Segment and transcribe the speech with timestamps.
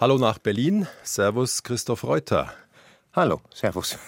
[0.00, 0.86] Hallo nach Berlin.
[1.02, 2.52] Servus, Christoph Reuter.
[3.12, 3.98] Hallo, Servus.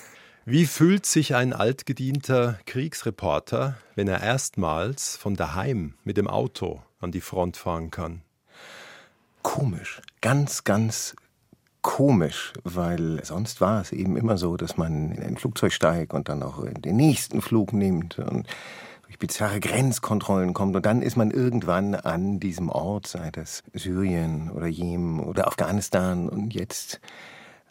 [0.45, 7.11] Wie fühlt sich ein altgedienter Kriegsreporter, wenn er erstmals von daheim mit dem Auto an
[7.11, 8.23] die Front fahren kann?
[9.43, 11.17] Komisch, ganz, ganz
[11.83, 16.29] komisch, weil sonst war es eben immer so, dass man in ein Flugzeug steigt und
[16.29, 18.47] dann auch den nächsten Flug nimmt und
[19.11, 24.53] durch bizarre Grenzkontrollen kommt und dann ist man irgendwann an diesem Ort, sei das Syrien
[24.53, 27.01] oder Jemen oder Afghanistan und jetzt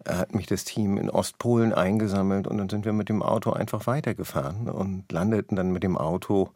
[0.05, 3.87] hat mich das Team in Ostpolen eingesammelt und dann sind wir mit dem Auto einfach
[3.87, 6.49] weitergefahren und landeten dann mit dem Auto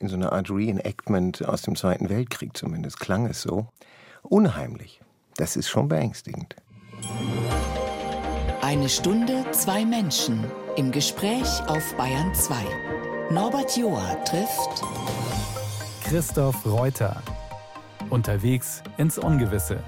[0.00, 3.68] in so einer Art Reenactment aus dem Zweiten Weltkrieg, zumindest klang es so.
[4.22, 5.00] Unheimlich.
[5.36, 6.56] Das ist schon beängstigend.
[8.62, 10.44] Eine Stunde, zwei Menschen
[10.76, 12.56] im Gespräch auf Bayern 2.
[13.34, 14.80] Norbert Joa trifft
[16.04, 17.20] Christoph Reuter.
[18.08, 19.82] Unterwegs ins Ungewisse.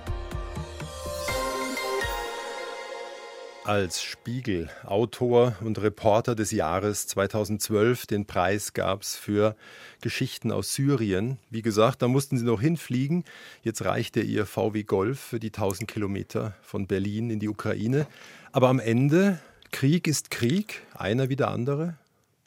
[3.63, 9.55] Als Spiegel Autor und Reporter des Jahres 2012 den Preis gab es für
[10.01, 11.39] Geschichten aus Syrien.
[11.49, 13.23] Wie gesagt, da mussten sie noch hinfliegen.
[13.63, 18.09] Jetzt reichte ihr VW Golf für die 1000 Kilometer von Berlin in die Ukraine.
[18.51, 19.39] Aber am Ende,
[19.71, 21.95] Krieg ist Krieg, einer wie der andere?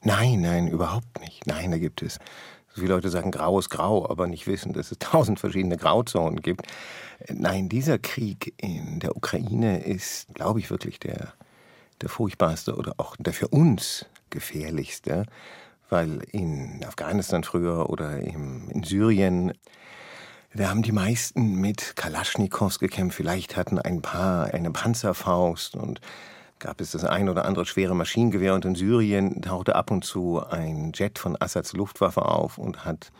[0.02, 1.46] Nein, nein, überhaupt nicht.
[1.46, 2.18] Nein, da gibt es
[2.74, 6.40] so viele Leute sagen, grau ist grau, aber nicht wissen, dass es tausend verschiedene Grauzonen
[6.40, 6.66] gibt.
[7.28, 11.32] Nein, dieser Krieg in der Ukraine ist, glaube ich, wirklich der,
[12.00, 15.26] der furchtbarste oder auch der für uns gefährlichste,
[15.90, 19.52] weil in Afghanistan früher oder in Syrien,
[20.54, 23.16] da haben die meisten mit Kalaschnikows gekämpft.
[23.16, 26.00] Vielleicht hatten ein paar eine Panzerfaust und
[26.60, 30.40] gab es das ein oder andere schwere Maschinengewehr und in Syrien tauchte ab und zu
[30.46, 33.10] ein Jet von Assads Luftwaffe auf und hat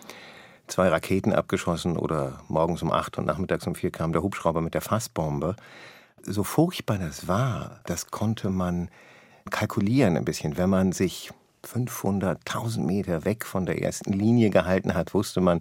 [0.66, 4.74] zwei Raketen abgeschossen oder morgens um acht und nachmittags um vier kam der Hubschrauber mit
[4.74, 5.56] der Fassbombe.
[6.22, 8.91] So furchtbar das war, das konnte man
[9.50, 10.58] kalkulieren ein bisschen.
[10.58, 11.30] Wenn man sich
[11.64, 15.61] 500, 1000 Meter weg von der ersten Linie gehalten hat, wusste man,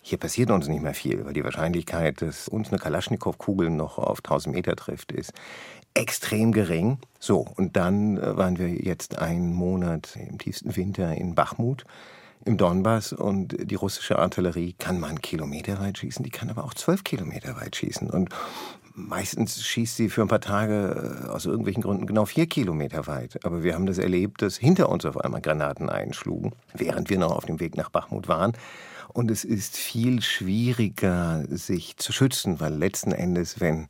[0.00, 4.18] hier passiert uns nicht mehr viel, weil die Wahrscheinlichkeit, dass uns eine Kalaschnikow-Kugel noch auf
[4.18, 5.32] 1000 Meter trifft, ist
[5.96, 6.98] extrem gering.
[7.18, 11.84] So, und dann äh, waren wir jetzt einen Monat im tiefsten Winter in Bachmut
[12.44, 16.74] im Donbass und die russische Artillerie kann man Kilometer weit schießen, die kann aber auch
[16.74, 18.08] zwölf Kilometer weit schießen.
[18.08, 18.30] Und
[18.94, 23.44] meistens schießt sie für ein paar Tage äh, aus irgendwelchen Gründen genau vier Kilometer weit.
[23.44, 27.32] Aber wir haben das erlebt, dass hinter uns auf einmal Granaten einschlugen, während wir noch
[27.32, 28.52] auf dem Weg nach Bachmut waren.
[29.12, 33.88] Und es ist viel schwieriger, sich zu schützen, weil letzten Endes, wenn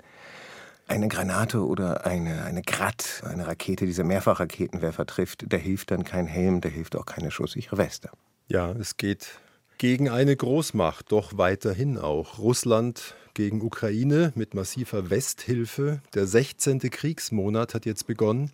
[0.86, 6.26] eine Granate oder eine, eine Grad, eine Rakete, dieser Mehrfachraketenwerfer trifft, da hilft dann kein
[6.26, 8.10] Helm, da hilft auch keine schusssichere Weste.
[8.48, 9.40] Ja, es geht
[9.78, 12.38] gegen eine Großmacht, doch weiterhin auch.
[12.38, 16.00] Russland gegen Ukraine mit massiver Westhilfe.
[16.14, 16.78] Der 16.
[16.78, 18.52] Kriegsmonat hat jetzt begonnen.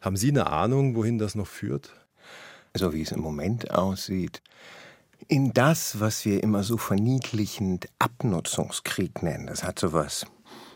[0.00, 1.92] Haben Sie eine Ahnung, wohin das noch führt?
[2.74, 4.42] So wie es im Moment aussieht,
[5.26, 9.46] in das, was wir immer so verniedlichend Abnutzungskrieg nennen.
[9.46, 10.26] Das hat so was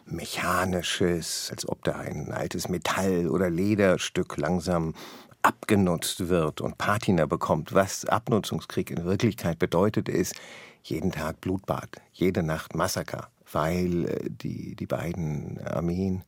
[0.06, 4.94] Mechanisches, als ob da ein altes Metall- oder Lederstück langsam
[5.42, 7.75] abgenutzt wird und Patina bekommt.
[7.75, 10.34] Was Abnutzungskrieg in Wirklichkeit bedeutet, ist
[10.82, 16.25] jeden Tag Blutbad, jede Nacht Massaker, weil äh, die, die beiden Armeen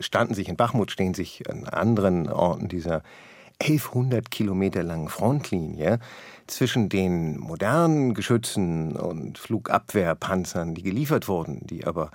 [0.00, 3.02] standen sich in Bachmut, stehen sich an anderen Orten dieser
[3.60, 6.00] 1100 Kilometer langen Frontlinie
[6.46, 12.10] zwischen den modernen Geschützen und Flugabwehrpanzern, die geliefert wurden, die aber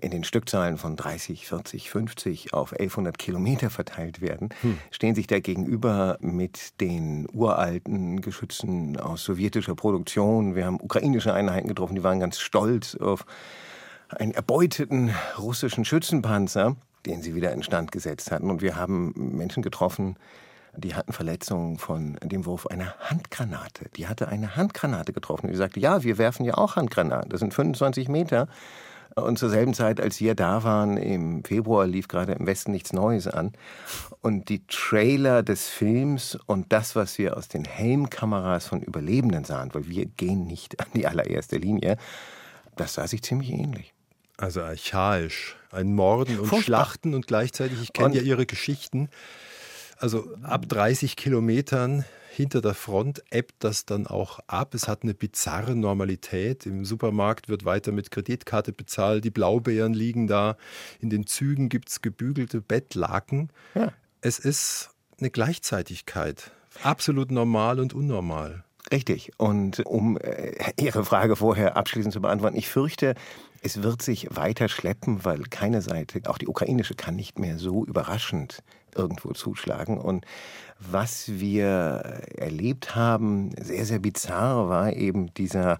[0.00, 4.78] in den Stückzahlen von 30, 40, 50 auf 1100 Kilometer verteilt werden, hm.
[4.90, 10.54] stehen sich da gegenüber mit den uralten Geschützen aus sowjetischer Produktion.
[10.54, 13.26] Wir haben ukrainische Einheiten getroffen, die waren ganz stolz auf
[14.08, 18.50] einen erbeuteten russischen Schützenpanzer, den sie wieder instand gesetzt hatten.
[18.50, 20.16] Und wir haben Menschen getroffen,
[20.76, 23.86] die hatten Verletzungen von dem Wurf einer Handgranate.
[23.96, 25.48] Die hatte eine Handgranate getroffen.
[25.48, 27.30] Die sagte, ja, wir werfen ja auch Handgranaten.
[27.30, 28.48] Das sind 25 Meter.
[29.16, 32.92] Und zur selben Zeit, als wir da waren, im Februar lief gerade im Westen nichts
[32.92, 33.52] Neues an.
[34.20, 39.70] Und die Trailer des Films und das, was wir aus den Helmkameras von Überlebenden sahen,
[39.72, 41.96] weil wir gehen nicht an die allererste Linie,
[42.76, 43.92] das sah sich ziemlich ähnlich.
[44.36, 45.56] Also archaisch.
[45.70, 46.62] Ein Morden und Furchtbar.
[46.62, 49.08] Schlachten und gleichzeitig, ich kenne ja Ihre Geschichten.
[49.98, 54.74] Also ab 30 Kilometern hinter der Front ebbt das dann auch ab.
[54.74, 56.64] Es hat eine bizarre Normalität.
[56.64, 59.24] Im Supermarkt wird weiter mit Kreditkarte bezahlt.
[59.24, 60.56] Die Blaubeeren liegen da.
[61.00, 63.50] In den Zügen gibt es gebügelte Bettlaken.
[63.74, 63.92] Ja.
[64.20, 66.52] Es ist eine Gleichzeitigkeit.
[66.82, 68.64] Absolut normal und unnormal.
[68.92, 69.32] Richtig.
[69.36, 73.14] Und um äh, Ihre Frage vorher abschließend zu beantworten, ich fürchte,
[73.62, 77.84] es wird sich weiter schleppen, weil keine Seite, auch die ukrainische, kann nicht mehr so
[77.84, 78.62] überraschend
[78.96, 79.98] irgendwo zuschlagen.
[79.98, 80.24] Und
[80.78, 85.78] was wir erlebt haben, sehr, sehr bizarr, war eben dieser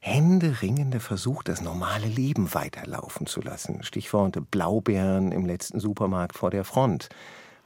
[0.00, 3.82] händeringende Versuch, das normale Leben weiterlaufen zu lassen.
[3.82, 7.08] Stichwort Blaubeeren im letzten Supermarkt vor der Front.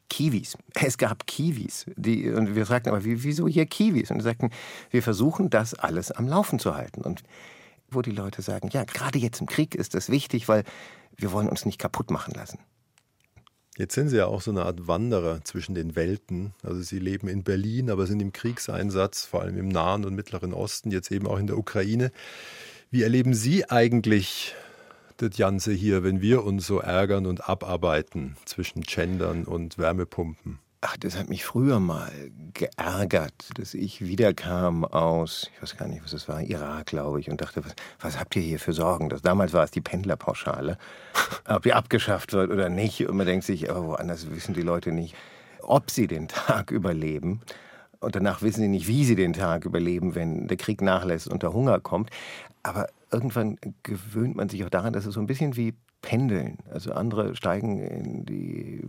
[0.08, 0.56] Kiwis.
[0.74, 1.86] Es gab Kiwis.
[1.96, 4.10] Die, und wir fragten aber, wieso hier Kiwis?
[4.10, 4.50] Und sie sagten,
[4.90, 7.02] wir versuchen das alles am Laufen zu halten.
[7.02, 7.22] Und
[7.90, 10.64] wo die Leute sagen, ja, gerade jetzt im Krieg ist das wichtig, weil
[11.16, 12.58] wir wollen uns nicht kaputt machen lassen.
[13.78, 16.52] Jetzt sind Sie ja auch so eine Art Wanderer zwischen den Welten.
[16.64, 20.52] Also Sie leben in Berlin, aber sind im Kriegseinsatz, vor allem im Nahen und Mittleren
[20.52, 22.10] Osten, jetzt eben auch in der Ukraine.
[22.90, 24.56] Wie erleben Sie eigentlich
[25.18, 30.58] das Ganze hier, wenn wir uns so ärgern und abarbeiten zwischen Gendern und Wärmepumpen?
[30.80, 32.12] Ach, das hat mich früher mal
[32.54, 37.28] geärgert, dass ich wiederkam aus, ich weiß gar nicht, was es war, Irak, glaube ich,
[37.28, 39.08] und dachte, was, was habt ihr hier für Sorgen?
[39.08, 40.78] Das, damals war es die Pendlerpauschale,
[41.48, 43.08] ob die abgeschafft wird oder nicht.
[43.08, 45.16] Und man denkt sich, aber woanders wissen die Leute nicht,
[45.62, 47.40] ob sie den Tag überleben.
[47.98, 51.42] Und danach wissen sie nicht, wie sie den Tag überleben, wenn der Krieg nachlässt und
[51.42, 52.10] der Hunger kommt.
[52.62, 56.58] Aber irgendwann gewöhnt man sich auch daran, dass es so ein bisschen wie Pendeln.
[56.70, 58.86] Also andere steigen in die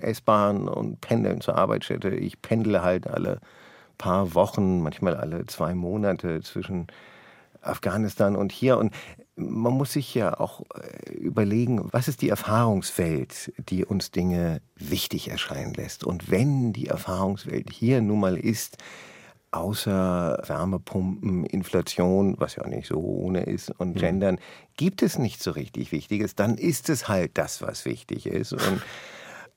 [0.00, 2.10] S-Bahn und pendeln zur Arbeitsstätte.
[2.10, 3.40] Ich pendle halt alle
[3.98, 6.86] paar Wochen, manchmal alle zwei Monate zwischen
[7.60, 8.78] Afghanistan und hier.
[8.78, 8.92] Und
[9.36, 15.30] man muss sich ja auch äh, überlegen, was ist die Erfahrungswelt, die uns Dinge wichtig
[15.30, 16.04] erscheinen lässt.
[16.04, 18.78] Und wenn die Erfahrungswelt hier nun mal ist,
[19.52, 24.00] außer Wärmepumpen, Inflation, was ja nicht so ohne ist, und mhm.
[24.00, 24.38] Gendern,
[24.76, 28.52] gibt es nicht so richtig Wichtiges, dann ist es halt das, was wichtig ist.
[28.52, 28.82] Und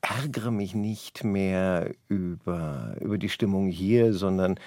[0.01, 4.59] ärgere mich nicht mehr über, über die Stimmung hier, sondern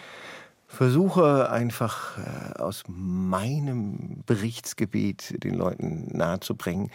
[0.66, 6.90] versuche einfach äh, aus meinem Berichtsgebiet den Leuten nahezubringen,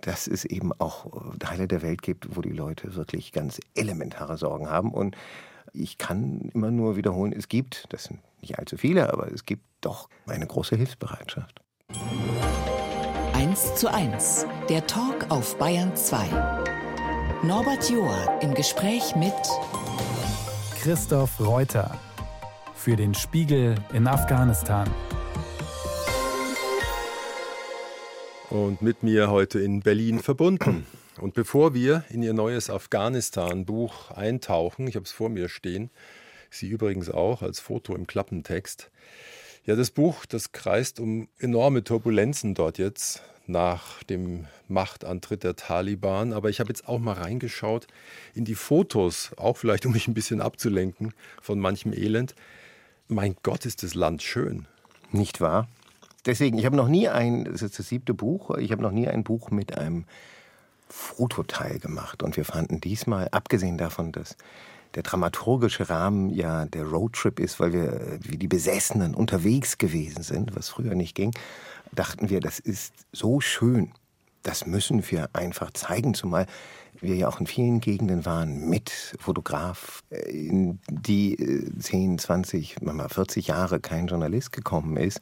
[0.00, 4.68] dass es eben auch Teile der Welt gibt, wo die Leute wirklich ganz elementare Sorgen
[4.68, 5.16] haben und
[5.72, 9.64] ich kann immer nur wiederholen, es gibt, das sind nicht allzu viele, aber es gibt
[9.80, 11.60] doch eine große Hilfsbereitschaft.
[13.34, 16.28] 1 zu 1, der Talk auf Bayern 2.
[17.42, 19.34] Norbert Joa im Gespräch mit
[20.80, 21.98] Christoph Reuter
[22.74, 24.88] für den Spiegel in Afghanistan.
[28.50, 30.86] Und mit mir heute in Berlin verbunden
[31.22, 35.90] und bevor wir in Ihr neues Afghanistan-Buch eintauchen, ich habe es vor mir stehen,
[36.50, 38.90] Sie übrigens auch als Foto im Klappentext.
[39.64, 46.32] Ja, das Buch, das kreist um enorme Turbulenzen dort jetzt nach dem Machtantritt der Taliban.
[46.32, 47.86] Aber ich habe jetzt auch mal reingeschaut
[48.34, 52.34] in die Fotos, auch vielleicht um mich ein bisschen abzulenken von manchem Elend.
[53.06, 54.66] Mein Gott, ist das Land schön.
[55.12, 55.68] Nicht wahr?
[56.26, 59.06] Deswegen, ich habe noch nie ein, das ist das siebte Buch, ich habe noch nie
[59.06, 60.04] ein Buch mit einem
[60.92, 62.22] Fototeil gemacht.
[62.22, 64.36] Und wir fanden diesmal, abgesehen davon, dass
[64.94, 70.54] der dramaturgische Rahmen ja der Roadtrip ist, weil wir wie die Besessenen unterwegs gewesen sind,
[70.54, 71.32] was früher nicht ging,
[71.92, 73.92] dachten wir, das ist so schön.
[74.42, 76.46] Das müssen wir einfach zeigen, zumal
[77.00, 81.36] wir ja auch in vielen Gegenden waren mit Fotograf, äh, in die
[81.78, 85.20] 10, 20, manchmal 40 Jahre kein Journalist gekommen ist,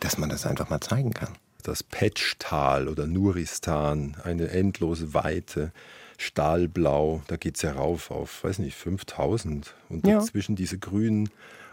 [0.00, 5.72] dass man das einfach mal zeigen kann das Petschtal oder Nuristan, eine endlose Weite,
[6.18, 9.74] stahlblau, da geht es ja rauf auf, weiß nicht, 5000.
[9.88, 10.18] Und ja.
[10.18, 11.30] dazwischen diese grünen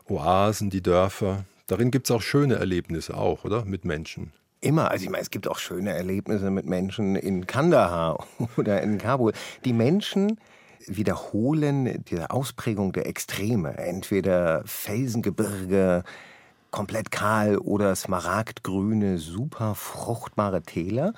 [0.07, 1.45] Oasen, die Dörfer.
[1.67, 3.65] Darin gibt es auch schöne Erlebnisse auch, oder?
[3.65, 4.31] Mit Menschen.
[4.61, 4.91] Immer.
[4.91, 8.25] Also ich meine, es gibt auch schöne Erlebnisse mit Menschen in Kandahar
[8.57, 9.33] oder in Kabul.
[9.65, 10.39] Die Menschen
[10.87, 13.77] wiederholen diese Ausprägung der Extreme.
[13.77, 16.03] Entweder Felsengebirge,
[16.75, 21.13] komplett kahl oder smaragdgrüne, super fruchtbare Täler.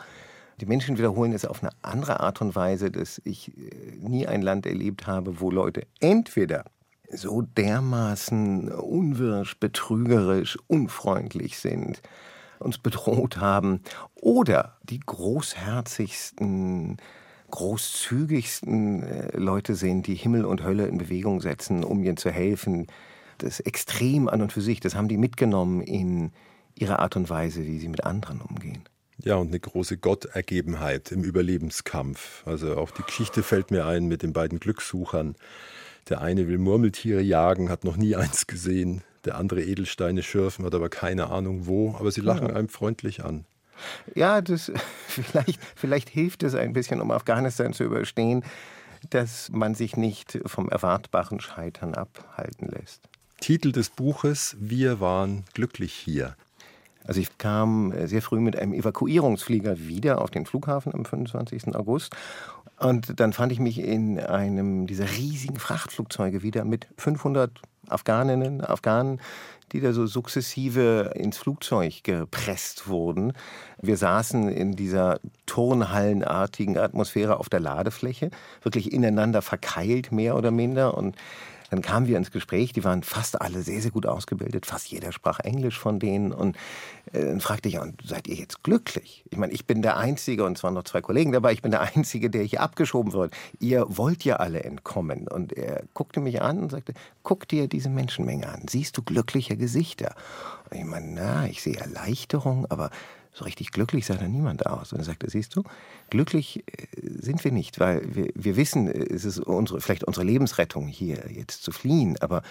[0.62, 4.44] Die Menschen wiederholen es auf eine andere Art und Weise, dass ich äh, nie ein
[4.44, 6.66] Land erlebt habe, wo Leute entweder
[7.10, 12.04] so dermaßen unwirsch, betrügerisch, unfreundlich sind,
[12.60, 13.82] uns bedroht haben,
[14.14, 16.98] oder die großherzigsten,
[17.50, 22.86] großzügigsten äh, Leute sind, die Himmel und Hölle in Bewegung setzen, um ihnen zu helfen,
[23.38, 26.32] das Extrem an und für sich, das haben die mitgenommen in
[26.76, 28.84] ihrer Art und Weise, wie sie mit anderen umgehen.
[29.20, 32.46] Ja, und eine große Gottergebenheit im Überlebenskampf.
[32.46, 35.36] Also auch die Geschichte fällt mir ein mit den beiden Glückssuchern.
[36.10, 39.02] Der eine will Murmeltiere jagen, hat noch nie eins gesehen.
[39.26, 41.96] Der andere Edelsteine schürfen, hat aber keine Ahnung wo.
[42.00, 42.56] Aber sie lachen ja.
[42.56, 43.46] einem freundlich an.
[44.16, 44.72] Ja, das,
[45.08, 48.44] vielleicht, vielleicht hilft es ein bisschen, um Afghanistan zu überstehen,
[49.10, 53.10] dass man sich nicht vom erwartbaren Scheitern abhalten lässt.
[53.40, 56.36] Titel des Buches Wir waren glücklich hier.
[57.06, 61.76] Also ich kam äh, sehr früh mit einem Evakuierungsflieger wieder auf den Flughafen am 25.
[61.76, 62.14] August.
[62.80, 69.20] Und dann fand ich mich in einem dieser riesigen Frachtflugzeuge wieder mit 500 Afghaninnen, Afghanen,
[69.72, 73.34] die da so sukzessive ins Flugzeug gepresst wurden.
[73.82, 78.30] Wir saßen in dieser turnhallenartigen Atmosphäre auf der Ladefläche,
[78.62, 80.98] wirklich ineinander verkeilt, mehr oder minder.
[80.98, 81.16] Und
[81.70, 85.12] dann kamen wir ins Gespräch, die waren fast alle sehr, sehr gut ausgebildet, fast jeder
[85.12, 86.32] sprach Englisch von denen.
[86.32, 86.56] Und
[87.12, 89.24] äh, dann fragte ich, und seid ihr jetzt glücklich?
[89.30, 91.82] Ich meine, ich bin der Einzige, und zwar noch zwei Kollegen dabei, ich bin der
[91.82, 93.34] Einzige, der hier abgeschoben wird.
[93.60, 95.28] Ihr wollt ja alle entkommen.
[95.28, 96.94] Und er guckte mich an und sagte,
[97.24, 98.64] guck dir diese Menschenmenge an.
[98.70, 100.16] Siehst du glückliche Gesichter?
[100.70, 102.90] Und ich meine, na, ich sehe Erleichterung, aber
[103.38, 104.94] so richtig glücklich sah da niemand aus.
[104.94, 105.64] Und er sagte, siehst du,
[106.10, 110.88] glücklich äh, sind wir nicht, weil wir, wir wissen, es ist unsere, vielleicht unsere Lebensrettung
[110.88, 112.42] hier jetzt zu fliehen, aber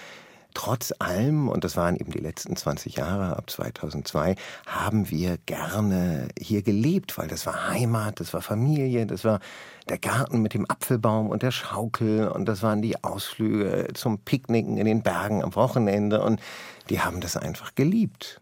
[0.55, 6.29] trotz allem, und das waren eben die letzten 20 Jahre ab 2002, haben wir gerne
[6.41, 9.41] hier gelebt, weil das war Heimat, das war Familie, das war
[9.89, 14.79] der Garten mit dem Apfelbaum und der Schaukel und das waren die Ausflüge zum Picknicken
[14.79, 16.41] in den Bergen am Wochenende und
[16.89, 18.41] die haben das einfach geliebt.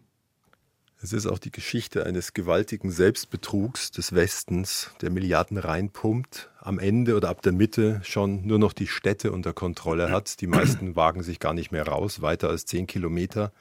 [1.01, 7.15] Es ist auch die Geschichte eines gewaltigen Selbstbetrugs des Westens, der Milliarden reinpumpt, am Ende
[7.15, 10.39] oder ab der Mitte schon nur noch die Städte unter Kontrolle hat.
[10.41, 13.51] Die meisten wagen sich gar nicht mehr raus, weiter als zehn Kilometer.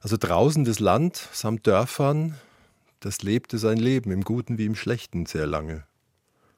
[0.00, 2.34] Also draußen das Land samt Dörfern,
[3.00, 5.84] das lebte sein Leben im Guten wie im Schlechten sehr lange.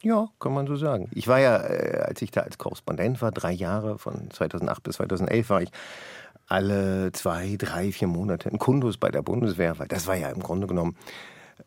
[0.02, 1.10] Ja, kann man so sagen.
[1.12, 4.96] Ich war ja, äh, als ich da als Korrespondent war, drei Jahre, von 2008 bis
[4.96, 5.70] 2011 war ich
[6.50, 10.40] alle zwei, drei, vier Monate in Kundus bei der Bundeswehr, weil das war ja im
[10.40, 10.96] Grunde genommen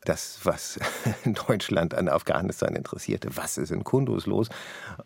[0.06, 0.80] das, was
[1.48, 3.30] Deutschland an Afghanistan interessierte.
[3.36, 4.50] Was ist in Kundus los?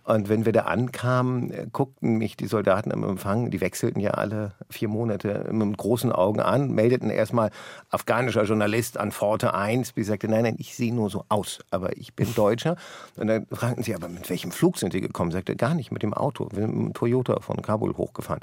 [0.04, 4.12] Und wenn wir da ankamen, äh, guckten mich die Soldaten im Empfang, die wechselten ja
[4.12, 7.52] alle vier Monate mit großen Augen an, meldeten erstmal
[7.90, 11.98] afghanischer Journalist an Pforte 1, wie sagte, nein, nein, ich sehe nur so aus, aber
[11.98, 12.76] ich bin Deutscher.
[13.16, 15.32] Und dann fragten sie, aber mit welchem Flug sind Sie gekommen?
[15.32, 18.42] Sagte, gar nicht, mit dem Auto, mit dem Toyota von Kabul hochgefahren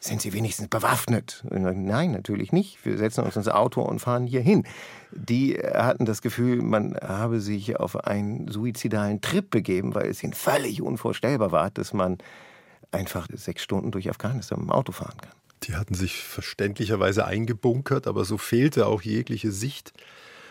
[0.00, 1.44] sind Sie wenigstens bewaffnet?
[1.50, 2.84] Nein, natürlich nicht.
[2.84, 4.64] Wir setzen uns ins Auto und fahren hier hin.
[5.10, 10.34] Die hatten das Gefühl, man habe sich auf einen suizidalen Trip begeben, weil es ihnen
[10.34, 12.18] völlig unvorstellbar war, dass man
[12.92, 15.32] einfach sechs Stunden durch Afghanistan im Auto fahren kann.
[15.64, 19.92] Die hatten sich verständlicherweise eingebunkert, aber so fehlte auch jegliche Sicht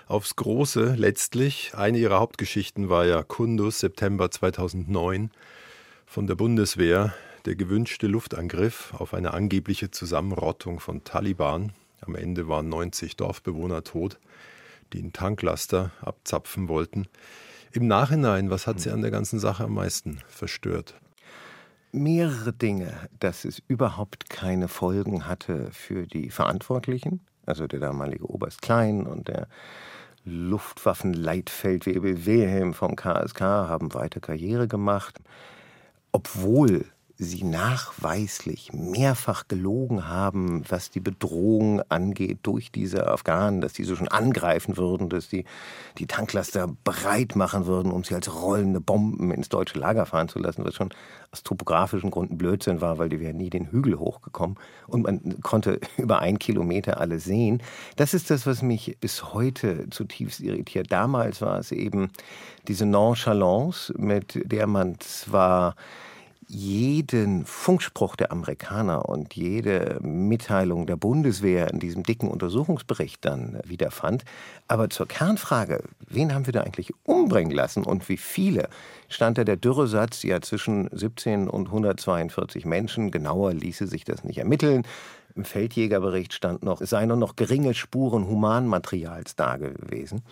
[0.08, 1.72] aufs Große letztlich.
[1.74, 5.32] Eine ihrer Hauptgeschichten war ja Kundus, September 2009
[6.06, 7.14] von der Bundeswehr
[7.48, 11.72] der gewünschte Luftangriff auf eine angebliche Zusammenrottung von Taliban.
[12.02, 14.20] Am Ende waren 90 Dorfbewohner tot,
[14.92, 17.08] die einen Tanklaster abzapfen wollten.
[17.72, 20.96] Im Nachhinein, was hat Sie an der ganzen Sache am meisten verstört?
[21.94, 28.62] Mehrere Dinge, dass es überhaupt keine Folgen hatte für die Verantwortlichen, also der damalige Oberst
[28.62, 29.48] Klein und der
[30.26, 35.22] Luftwaffenleitfeldwebel Wilhelm vom KSK haben weiter Karriere gemacht,
[36.12, 36.84] obwohl
[37.20, 44.08] sie nachweislich mehrfach gelogen haben, was die Bedrohung angeht durch diese Afghanen, dass diese schon
[44.08, 45.46] angreifen würden, dass die
[45.98, 50.38] die Tanklaster bereit machen würden, um sie als rollende Bomben ins deutsche Lager fahren zu
[50.38, 50.94] lassen, was schon
[51.32, 55.80] aus topografischen Gründen Blödsinn war, weil die wären nie den Hügel hochgekommen und man konnte
[55.98, 57.64] über einen Kilometer alles sehen.
[57.96, 60.92] Das ist das, was mich bis heute zutiefst irritiert.
[60.92, 62.12] Damals war es eben
[62.68, 65.76] diese Nonchalance, mit der man zwar
[66.48, 74.24] jeden Funkspruch der Amerikaner und jede Mitteilung der Bundeswehr in diesem dicken Untersuchungsbericht dann wiederfand.
[74.70, 78.70] Aber zur Kernfrage, wen haben wir da eigentlich umbringen lassen und wie viele,
[79.10, 83.12] stand da der Dürresatz ja zwischen 17 und 142 Menschen.
[83.12, 84.84] Genauer ließe sich das nicht ermitteln.
[85.36, 90.24] Im Feldjägerbericht stand noch, es seien nur noch geringe Spuren Humanmaterials da gewesen.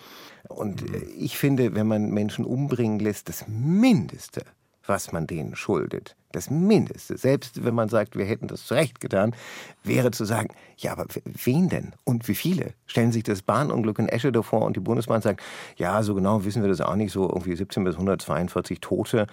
[0.47, 1.03] Und mhm.
[1.17, 4.43] ich finde, wenn man Menschen umbringen lässt, das Mindeste,
[4.87, 6.15] was man denen schuldet.
[6.31, 9.35] Das Mindeste, selbst wenn man sagt, wir hätten das zurecht getan,
[9.83, 12.73] wäre zu sagen, ja, aber wen denn und wie viele?
[12.85, 15.41] Stellen sich das Bahnunglück in Eschede vor und die Bundesbahn sagt,
[15.77, 19.27] ja, so genau wissen wir das auch nicht, so irgendwie 17 bis 142 Tote.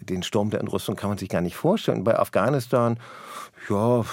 [0.00, 2.04] Den Sturm der Entrüstung kann man sich gar nicht vorstellen.
[2.04, 2.98] Bei Afghanistan,
[3.68, 4.04] ja,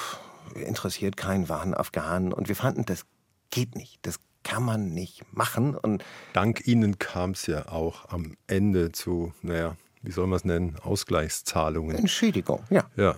[0.55, 2.33] interessiert keinen, waren Afghanen.
[2.33, 3.05] Und wir fanden, das
[3.51, 3.99] geht nicht.
[4.03, 5.75] Das kann man nicht machen.
[5.75, 10.45] Und Dank Ihnen kam es ja auch am Ende zu, naja, wie soll man es
[10.45, 11.97] nennen, Ausgleichszahlungen.
[11.97, 12.85] Entschädigung, ja.
[12.95, 13.15] Ja.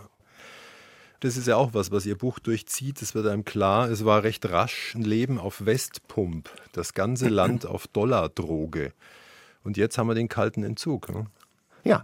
[1.20, 3.02] Das ist ja auch was, was Ihr Buch durchzieht.
[3.02, 7.66] Es wird einem klar, es war recht rasch ein Leben auf Westpump, das ganze Land
[7.66, 8.92] auf Dollardroge.
[9.64, 11.10] Und jetzt haben wir den kalten Entzug.
[11.14, 11.28] Ne?
[11.86, 12.04] Ja.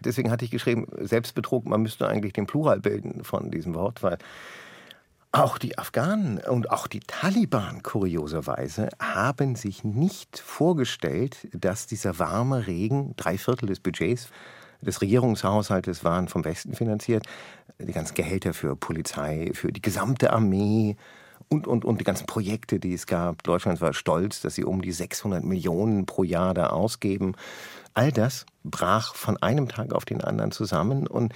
[0.00, 4.18] Deswegen hatte ich geschrieben, Selbstbetrug, man müsste eigentlich den Plural bilden von diesem Wort, weil
[5.34, 12.66] Auch die Afghanen und auch die Taliban, kurioserweise, haben sich nicht vorgestellt, dass dieser warme
[12.66, 14.28] Regen, drei Viertel des Budgets
[14.82, 17.24] des Regierungshaushaltes waren vom Westen finanziert,
[17.78, 20.96] die ganzen Gehälter für Polizei, für die gesamte Armee,
[21.48, 23.42] und, und, und die ganzen Projekte, die es gab.
[23.42, 27.34] Deutschland war stolz, dass sie um die 600 Millionen pro Jahr da ausgeben.
[27.94, 31.34] All das brach von einem Tag auf den anderen zusammen und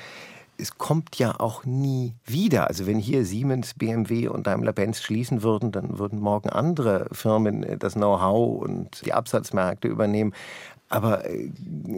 [0.59, 2.69] es kommt ja auch nie wieder.
[2.69, 7.95] Also wenn hier Siemens, BMW und Daimler-Benz schließen würden, dann würden morgen andere Firmen das
[7.95, 10.33] Know-how und die Absatzmärkte übernehmen.
[10.89, 11.51] Aber äh,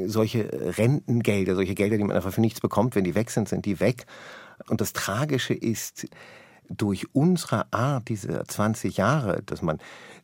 [0.07, 0.49] solche
[0.79, 3.81] Rentengelder, solche Gelder, die man einfach für nichts bekommt, wenn die weg sind, sind die
[3.81, 4.07] weg.
[4.69, 6.09] Und das Tragische ist,
[6.69, 9.79] durch unsere Art diese 20 Jahre, dass man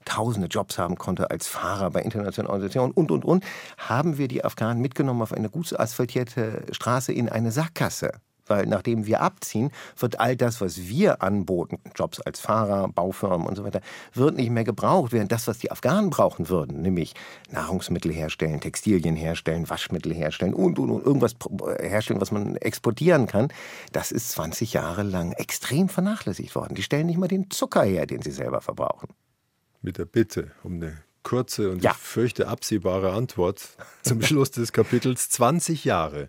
[0.05, 3.45] tausende Jobs haben konnte als Fahrer bei internationalen Organisationen und, und, und,
[3.79, 8.13] haben wir die Afghanen mitgenommen auf eine gut asphaltierte Straße in eine Sackgasse.
[8.47, 13.57] Weil nachdem wir abziehen, wird all das, was wir anboten, Jobs als Fahrer, Baufirmen und
[13.57, 13.81] so weiter,
[14.13, 17.15] wird nicht mehr gebraucht, während das, was die Afghanen brauchen würden, nämlich
[17.51, 21.35] Nahrungsmittel herstellen, Textilien herstellen, Waschmittel herstellen und, und, und irgendwas
[21.81, 23.49] herstellen, was man exportieren kann,
[23.93, 26.75] das ist 20 Jahre lang extrem vernachlässigt worden.
[26.75, 29.09] Die stellen nicht mal den Zucker her, den sie selber verbrauchen.
[29.83, 31.91] Mit der Bitte um eine kurze und ja.
[31.91, 36.29] ich fürchte absehbare Antwort zum Schluss des Kapitels 20 Jahre.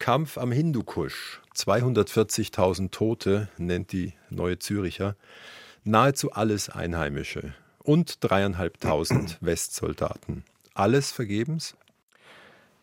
[0.00, 1.42] Kampf am Hindukusch.
[1.54, 5.14] 240.000 Tote, nennt die Neue Züricher.
[5.84, 7.52] Nahezu alles Einheimische.
[7.84, 10.44] Und dreieinhalbtausend Westsoldaten.
[10.72, 11.76] Alles vergebens?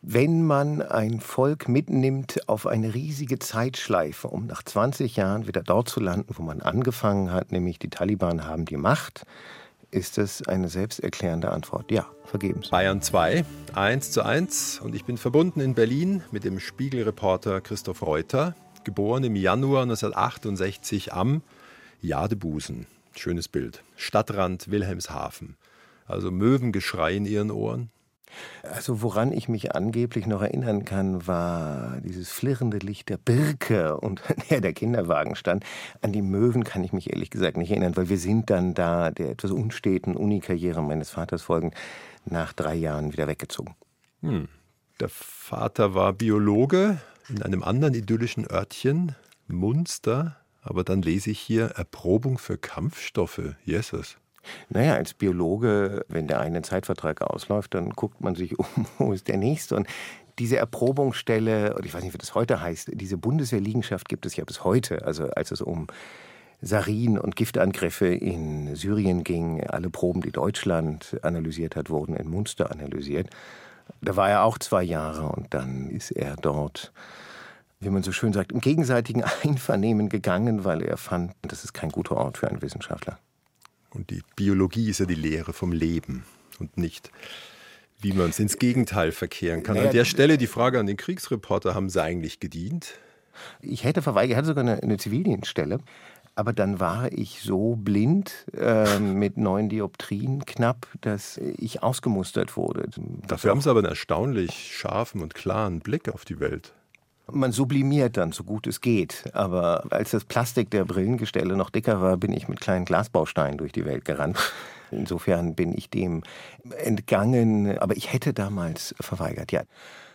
[0.04, 5.90] Wenn man ein Volk mitnimmt auf eine riesige Zeitschleife, um nach 20 Jahren wieder dort
[5.90, 9.26] zu landen, wo man angefangen hat, nämlich die Taliban haben die Macht,
[9.92, 11.92] ist es eine selbsterklärende Antwort.
[11.92, 12.70] Ja, vergebens.
[12.70, 14.82] Bayern 2, 1 zu 1.
[14.82, 21.14] Und ich bin verbunden in Berlin mit dem Spiegelreporter Christoph Reuter, geboren im Januar 1968
[21.14, 21.42] am
[22.02, 22.88] Jadebusen.
[23.16, 23.84] Schönes Bild.
[23.96, 25.56] Stadtrand Wilhelmshaven.
[26.06, 27.90] Also Möwengeschrei in ihren Ohren.
[28.64, 34.22] Also woran ich mich angeblich noch erinnern kann, war dieses flirrende Licht der Birke und
[34.50, 35.64] ja, der Kinderwagen stand.
[36.02, 39.12] An die Möwen kann ich mich ehrlich gesagt nicht erinnern, weil wir sind dann da
[39.12, 41.76] der etwas unsteten Unikarriere meines Vaters folgend
[42.26, 43.76] nach drei Jahren wieder weggezogen.
[44.22, 44.48] Hm.
[45.00, 49.16] Der Vater war Biologe in einem anderen idyllischen Örtchen,
[49.48, 50.38] Munster.
[50.62, 53.56] Aber dann lese ich hier Erprobung für Kampfstoffe.
[53.64, 54.18] Jesus.
[54.70, 58.66] Naja, als Biologe, wenn der eine Zeitvertrag ausläuft, dann guckt man sich um,
[58.98, 59.76] wo ist der nächste.
[59.76, 59.88] Und
[60.40, 64.46] diese Erprobungsstelle, und ich weiß nicht, wie das heute heißt, diese Bundeswehrliegenschaft gibt es ja
[64.46, 65.06] bis heute.
[65.06, 65.88] Also als es um
[66.62, 72.72] Sarin und Giftangriffe in Syrien ging, alle Proben, die Deutschland analysiert hat, wurden in Munster
[72.72, 73.30] analysiert.
[74.02, 76.92] Da war er auch zwei Jahre und dann ist er dort,
[77.80, 81.90] wie man so schön sagt, im gegenseitigen Einvernehmen gegangen, weil er fand, das ist kein
[81.90, 83.20] guter Ort für einen Wissenschaftler.
[83.98, 86.24] Und die Biologie ist ja die Lehre vom Leben
[86.60, 87.12] und nicht,
[88.00, 89.76] wie man es ins Gegenteil verkehren kann.
[89.78, 92.94] An der Stelle die Frage an den Kriegsreporter, haben Sie eigentlich gedient?
[93.60, 95.80] Ich hätte verweigert, ich hatte sogar eine, eine Zivildienststelle.
[96.36, 102.88] Aber dann war ich so blind äh, mit neun Dioptrien knapp, dass ich ausgemustert wurde.
[103.28, 106.74] Dafür haben Sie aber einen erstaunlich scharfen und klaren Blick auf die Welt.
[107.32, 109.30] Man sublimiert dann, so gut es geht.
[109.34, 113.72] Aber als das Plastik der Brillengestelle noch dicker war, bin ich mit kleinen Glasbausteinen durch
[113.72, 114.38] die Welt gerannt.
[114.92, 116.24] Insofern bin ich dem
[116.84, 117.78] entgangen.
[117.80, 119.64] Aber ich hätte damals verweigert, ja.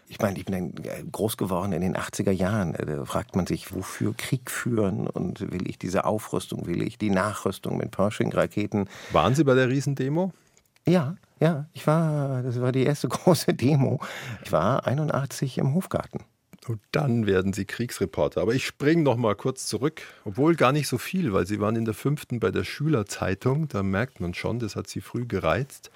[0.09, 2.75] Ich meine, ich bin dann groß geworden in den 80er Jahren.
[2.75, 7.09] Da fragt man sich, wofür Krieg führen und will ich diese Aufrüstung, will ich die
[7.09, 8.89] Nachrüstung mit Pershing-Raketen.
[9.13, 10.33] Waren Sie bei der Riesendemo?
[10.87, 14.01] Ja, ja, ich war, das war die erste große Demo.
[14.45, 16.21] Ich war 81 im Hofgarten.
[16.69, 18.41] Und dann werden Sie Kriegsreporter.
[18.41, 21.75] Aber ich springe noch mal kurz zurück, obwohl gar nicht so viel, weil Sie waren
[21.75, 23.69] in der fünften bei der Schülerzeitung.
[23.69, 25.91] Da merkt man schon, das hat Sie früh gereizt.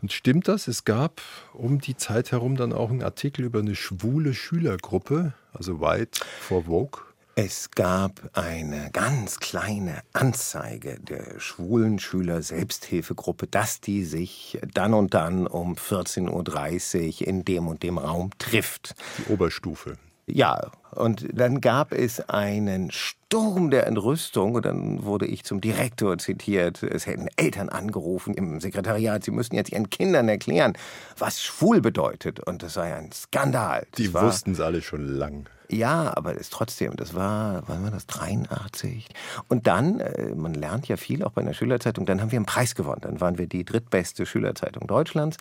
[0.00, 0.68] Und stimmt das?
[0.68, 1.20] Es gab
[1.52, 6.64] um die Zeit herum dann auch einen Artikel über eine schwule Schülergruppe, also White for
[6.64, 7.07] Vogue.
[7.40, 15.14] Es gab eine ganz kleine Anzeige der schwulen Schüler Selbsthilfegruppe, dass die sich dann und
[15.14, 18.96] dann um 14.30 Uhr in dem und dem Raum trifft.
[19.18, 19.98] Die Oberstufe.
[20.26, 26.18] Ja, und dann gab es einen Sturm der Entrüstung und dann wurde ich zum Direktor
[26.18, 26.82] zitiert.
[26.82, 30.72] Es hätten Eltern angerufen im Sekretariat, sie müssten jetzt ihren Kindern erklären,
[31.18, 32.40] was schwul bedeutet.
[32.40, 33.86] Und das sei ein Skandal.
[33.90, 35.48] Das Die wussten es alle schon lang.
[35.70, 39.06] Ja, aber es trotzdem, das war, wann war das, 83?
[39.48, 42.46] Und dann, äh, man lernt ja viel auch bei einer Schülerzeitung, dann haben wir einen
[42.46, 43.02] Preis gewonnen.
[43.02, 45.36] Dann waren wir die drittbeste Schülerzeitung Deutschlands.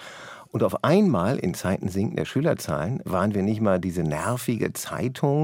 [0.51, 5.36] Und auf einmal, in Zeiten sinkender Schülerzahlen, waren wir nicht mal diese nervige Zeitung,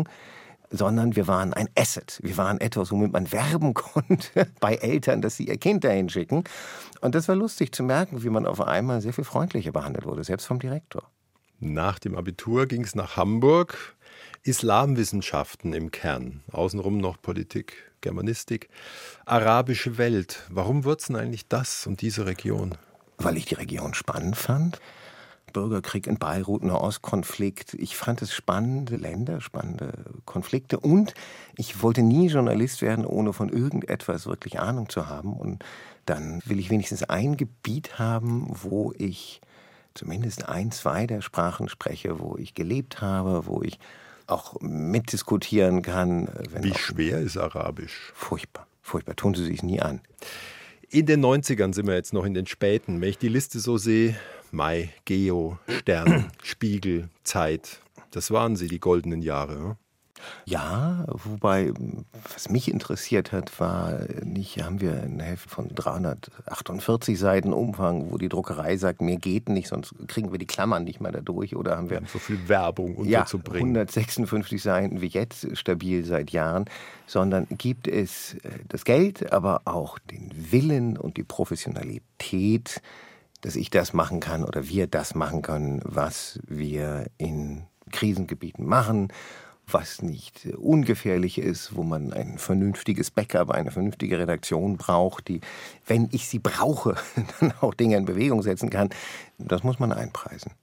[0.74, 2.20] sondern wir waren ein Asset.
[2.24, 6.44] Wir waren etwas, womit man werben konnte bei Eltern, dass sie ihr Kind dahin schicken.
[7.00, 10.24] Und das war lustig zu merken, wie man auf einmal sehr viel freundlicher behandelt wurde,
[10.24, 11.04] selbst vom Direktor.
[11.60, 13.96] Nach dem Abitur ging es nach Hamburg.
[14.46, 18.68] Islamwissenschaften im Kern, außenrum noch Politik, Germanistik,
[19.26, 20.44] arabische Welt.
[20.50, 22.76] Warum würzen eigentlich das und diese Region?
[23.18, 24.82] Weil ich die Region spannend fand.
[25.54, 27.76] Bürgerkrieg in Beirut, Nahostkonflikt.
[27.76, 29.94] Ich fand es spannende Länder, spannende
[30.26, 31.14] Konflikte und
[31.56, 35.34] ich wollte nie Journalist werden, ohne von irgendetwas wirklich Ahnung zu haben.
[35.34, 35.64] Und
[36.06, 39.40] dann will ich wenigstens ein Gebiet haben, wo ich
[39.94, 43.80] zumindest ein, zwei der Sprachen spreche, wo ich gelebt habe, wo ich
[44.28, 46.30] auch mitdiskutieren kann.
[46.62, 48.12] Wie schwer ist Arabisch?
[48.16, 49.16] Furchtbar, furchtbar.
[49.16, 50.02] Tun Sie sich nie an.
[50.90, 53.02] In den 90ern sind wir jetzt noch in den späten.
[53.02, 54.16] Wenn ich die Liste so sehe,
[54.54, 57.80] Mai, Geo, Stern, Spiegel, Zeit.
[58.12, 59.78] Das waren sie, die goldenen Jahre.
[60.46, 61.74] Ja, wobei,
[62.32, 68.18] was mich interessiert hat, war nicht, haben wir ein Heft von 348 Seiten Umfang, wo
[68.18, 71.56] die Druckerei sagt, mir geht nicht, sonst kriegen wir die Klammern nicht mehr dadurch.
[71.56, 73.76] Oder haben wir, so viel Werbung unterzubringen.
[73.76, 76.66] Ja, 156 Seiten wie jetzt, stabil seit Jahren,
[77.08, 82.82] sondern gibt es äh, das Geld, aber auch den Willen und die Professionalität,
[83.44, 89.10] dass ich das machen kann oder wir das machen können, was wir in Krisengebieten machen,
[89.68, 95.42] was nicht ungefährlich ist, wo man ein vernünftiges Backup, eine vernünftige Redaktion braucht, die,
[95.86, 96.96] wenn ich sie brauche,
[97.40, 98.90] dann auch Dinge in Bewegung setzen kann.
[99.38, 100.54] Das muss man einpreisen.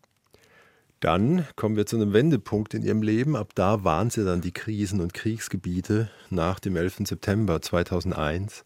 [1.00, 3.36] Dann kommen wir zu einem Wendepunkt in Ihrem Leben.
[3.36, 7.06] Ab da waren Sie dann die Krisen- und Kriegsgebiete nach dem 11.
[7.06, 8.64] September 2001.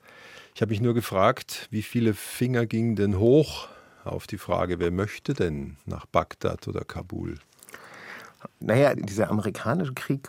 [0.54, 3.68] Ich habe mich nur gefragt, wie viele Finger gingen denn hoch
[4.04, 7.38] auf die Frage, wer möchte denn nach Bagdad oder Kabul?
[8.60, 10.28] Naja, dieser amerikanische Krieg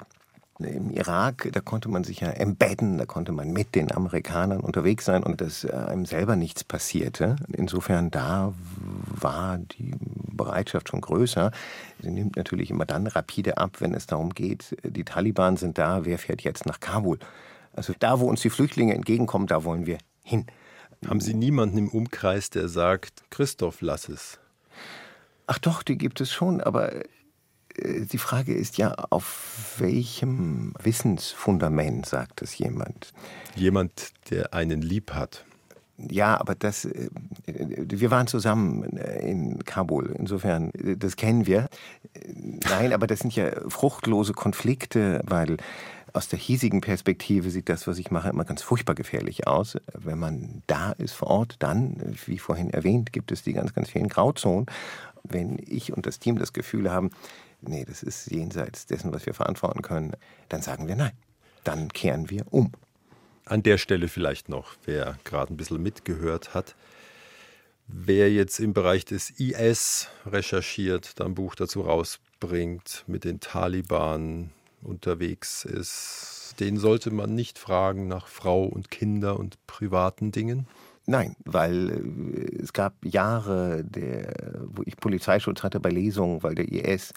[0.60, 5.04] im Irak, da konnte man sich ja embedden, da konnte man mit den Amerikanern unterwegs
[5.04, 7.36] sein und dass einem selber nichts passierte.
[7.52, 8.54] Insofern da
[9.08, 9.94] war die
[10.32, 11.52] Bereitschaft schon größer.
[12.02, 16.06] Sie nimmt natürlich immer dann rapide ab, wenn es darum geht, die Taliban sind da,
[16.06, 17.20] wer fährt jetzt nach Kabul?
[17.74, 20.46] Also da, wo uns die Flüchtlinge entgegenkommen, da wollen wir hin.
[21.08, 24.39] Haben Sie niemanden im Umkreis, der sagt, Christoph, lass es?
[25.48, 26.94] Ach doch, die gibt es schon, aber
[27.76, 33.13] äh, die Frage ist ja, auf welchem Wissensfundament sagt das jemand?
[33.56, 35.46] Jemand, der einen lieb hat.
[35.98, 37.10] Ja, aber das, äh,
[37.46, 41.70] wir waren zusammen in Kabul, insofern, das kennen wir.
[42.70, 45.58] Nein, aber das sind ja fruchtlose Konflikte, weil
[46.15, 49.78] aus der hiesigen Perspektive sieht das, was ich mache, immer ganz furchtbar gefährlich aus.
[49.93, 53.89] Wenn man da ist vor Ort, dann, wie vorhin erwähnt, gibt es die ganz, ganz
[53.89, 54.65] vielen Grauzonen.
[55.23, 57.10] Wenn ich und das Team das Gefühl haben,
[57.62, 60.13] nee, das ist jenseits dessen, was wir verantworten können,
[60.47, 61.12] dann sagen wir nein.
[61.63, 62.71] Dann kehren wir um.
[63.43, 66.75] An der Stelle vielleicht noch, wer gerade ein bisschen mitgehört hat.
[67.88, 74.51] Wer jetzt im Bereich des IS recherchiert, dann Buch dazu rausbringt, mit den Taliban,
[74.86, 80.67] unterwegs ist, den sollte man nicht fragen nach Frau und Kinder und privaten Dingen?
[81.06, 84.34] Nein, weil äh, es gab Jahre, der,
[84.65, 87.13] wo ich Polizeischutz hatte bei Lesungen, weil der IS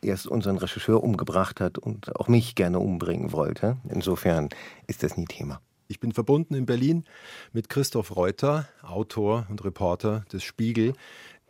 [0.00, 3.76] erst unseren Rechercheur umgebracht hat und auch mich gerne umbringen wollte.
[3.88, 4.48] Insofern
[4.88, 5.60] ist das nie Thema.
[5.92, 7.04] Ich bin verbunden in Berlin
[7.52, 10.94] mit Christoph Reuter, Autor und Reporter des Spiegel.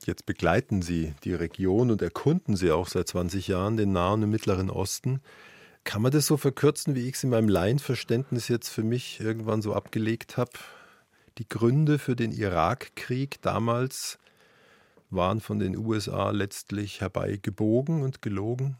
[0.04, 4.30] Jetzt begleiten Sie die Region und erkunden Sie auch seit 20 Jahren den Nahen und
[4.30, 5.20] Mittleren Osten.
[5.84, 9.62] Kann man das so verkürzen, wie ich es in meinem Laienverständnis jetzt für mich irgendwann
[9.62, 10.50] so abgelegt habe?
[11.38, 14.18] Die Gründe für den Irakkrieg damals
[15.10, 18.76] waren von den USA letztlich herbeigebogen und gelogen?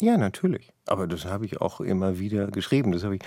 [0.00, 0.72] Ja, natürlich.
[0.86, 2.92] Aber das habe ich auch immer wieder geschrieben.
[2.92, 3.22] Das habe ich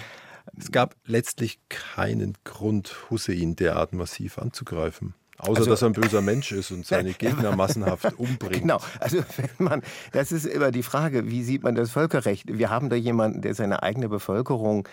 [0.56, 5.14] es gab letztlich keinen Grund, Hussein derart massiv anzugreifen.
[5.38, 8.62] Außer Also- dass er ein böser Mensch ist und seine Gegner massenhaft umbringt.
[8.62, 12.46] Genau, also wenn man, das ist immer die Frage, wie sieht man das Völkerrecht?
[12.58, 14.88] Wir haben da jemanden, der seine eigene Bevölkerung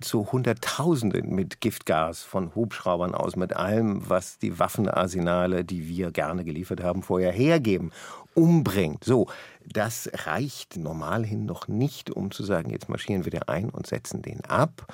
[0.00, 6.44] zu Hunderttausenden mit Giftgas von Hubschraubern aus, mit allem, was die Waffenarsenale, die wir gerne
[6.44, 7.90] geliefert haben, vorher hergeben,
[8.34, 9.02] umbringt.
[9.04, 9.26] So,
[9.66, 13.86] das reicht normal hin noch nicht, um zu sagen, jetzt marschieren wir da ein und
[13.86, 14.86] setzen den ab.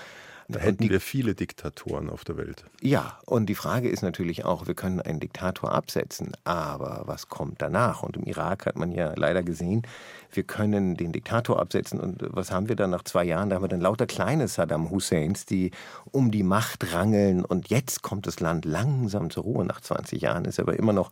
[0.49, 2.65] Da hätten wir viele Diktatoren auf der Welt.
[2.81, 7.61] Ja, und die Frage ist natürlich auch, wir können einen Diktator absetzen, aber was kommt
[7.61, 8.05] danach?
[8.05, 9.83] Und im Irak hat man ja leider gesehen,
[10.33, 13.51] wir können den Diktator absetzen und was haben wir dann nach zwei Jahren?
[13.51, 15.73] Da haben wir dann lauter kleine Saddam Husseins, die
[16.13, 20.45] um die Macht rangeln und jetzt kommt das Land langsam zur Ruhe nach 20 Jahren,
[20.45, 21.11] ist aber immer noch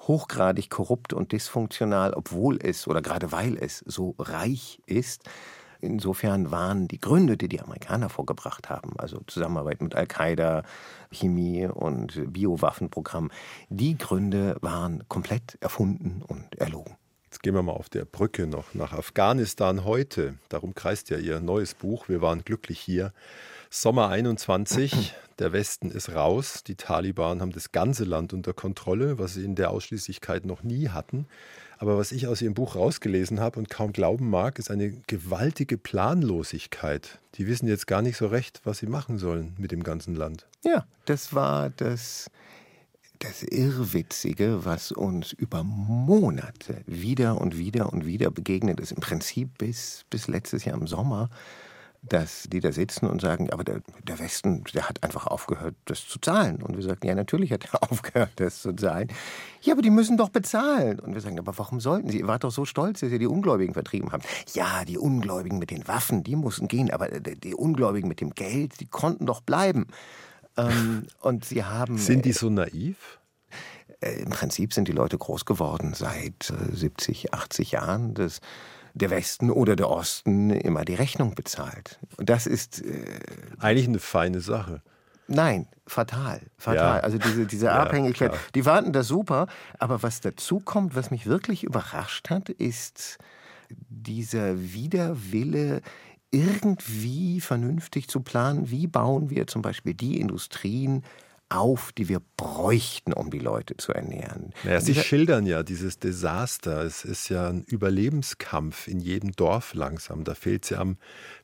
[0.00, 5.22] hochgradig korrupt und dysfunktional, obwohl es oder gerade weil es so reich ist.
[5.80, 10.62] Insofern waren die Gründe, die die Amerikaner vorgebracht haben, also Zusammenarbeit mit Al-Qaida,
[11.10, 13.30] Chemie und Biowaffenprogramm,
[13.68, 16.96] die Gründe waren komplett erfunden und erlogen.
[17.36, 20.36] Jetzt gehen wir mal auf der Brücke noch nach Afghanistan heute.
[20.48, 22.08] Darum kreist ja Ihr neues Buch.
[22.08, 23.12] Wir waren glücklich hier.
[23.68, 26.62] Sommer 21, der Westen ist raus.
[26.64, 30.88] Die Taliban haben das ganze Land unter Kontrolle, was sie in der Ausschließlichkeit noch nie
[30.88, 31.26] hatten.
[31.78, 35.76] Aber was ich aus Ihrem Buch rausgelesen habe und kaum glauben mag, ist eine gewaltige
[35.76, 37.18] Planlosigkeit.
[37.34, 40.46] Die wissen jetzt gar nicht so recht, was sie machen sollen mit dem ganzen Land.
[40.64, 42.30] Ja, das war das,
[43.18, 48.92] das Irrwitzige, was uns über Monate wieder und wieder und wieder begegnet ist.
[48.92, 51.28] Im Prinzip bis, bis letztes Jahr im Sommer
[52.08, 56.06] dass die da sitzen und sagen, aber der, der, Westen, der hat einfach aufgehört, das
[56.06, 56.62] zu zahlen.
[56.62, 59.08] Und wir sagen, ja, natürlich hat er aufgehört, das zu zahlen.
[59.62, 61.00] Ja, aber die müssen doch bezahlen.
[61.00, 62.20] Und wir sagen, aber warum sollten sie?
[62.20, 64.26] Ihr wart doch so stolz, dass ihr die Ungläubigen vertrieben habt.
[64.54, 68.80] Ja, die Ungläubigen mit den Waffen, die mussten gehen, aber die Ungläubigen mit dem Geld,
[68.80, 69.86] die konnten doch bleiben.
[70.56, 71.98] Ähm, und sie haben.
[71.98, 73.18] Sind die so naiv?
[74.00, 78.14] Äh, Im Prinzip sind die Leute groß geworden seit äh, 70, 80 Jahren.
[78.14, 78.40] Das
[78.96, 81.98] der Westen oder der Osten immer die Rechnung bezahlt.
[82.16, 83.04] Und das ist äh,
[83.58, 84.82] eigentlich eine feine Sache.
[85.28, 86.98] Nein, fatal, fatal.
[86.98, 87.00] Ja.
[87.00, 88.42] Also diese, diese ja, Abhängigkeit, klar.
[88.54, 89.48] die warten das super.
[89.78, 93.18] Aber was dazu kommt, was mich wirklich überrascht hat, ist
[93.68, 95.82] dieser Widerwille,
[96.30, 101.02] irgendwie vernünftig zu planen, wie bauen wir zum Beispiel die Industrien
[101.48, 104.52] auf, die wir bräuchten, um die Leute zu ernähren.
[104.64, 106.82] Naja, Sie schildern ja dieses Desaster.
[106.82, 110.24] Es ist ja ein Überlebenskampf in jedem Dorf langsam.
[110.24, 110.96] Da fehlt es ja am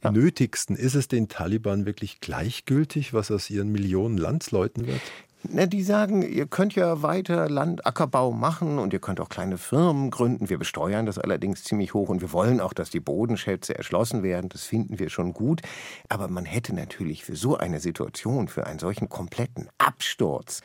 [0.02, 0.10] ja.
[0.10, 0.74] nötigsten.
[0.76, 5.02] Ist es den Taliban wirklich gleichgültig, was aus ihren Millionen Landsleuten wird?
[5.48, 10.10] Na, die sagen, ihr könnt ja weiter Landackerbau machen und ihr könnt auch kleine Firmen
[10.10, 10.48] gründen.
[10.48, 14.48] Wir besteuern das allerdings ziemlich hoch und wir wollen auch, dass die Bodenschätze erschlossen werden.
[14.50, 15.60] Das finden wir schon gut.
[16.08, 20.60] Aber man hätte natürlich für so eine Situation, für einen solchen kompletten Absturz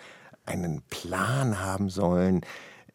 [0.45, 2.41] einen Plan haben sollen,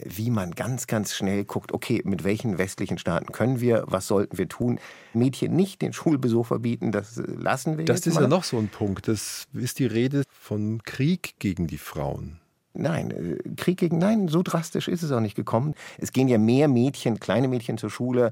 [0.05, 4.39] wie man ganz, ganz schnell guckt, okay, mit welchen westlichen Staaten können wir, was sollten
[4.39, 4.79] wir tun?
[5.13, 8.23] Mädchen nicht den Schulbesuch verbieten, das lassen wir das jetzt ist mal.
[8.23, 9.09] ja noch so ein Punkt.
[9.09, 12.39] Das ist die Rede von Krieg gegen die Frauen.
[12.75, 15.75] Nein, äh, Krieg gegen, nein, so drastisch ist es auch nicht gekommen.
[15.99, 18.31] Es gehen ja mehr Mädchen, kleine Mädchen zur Schule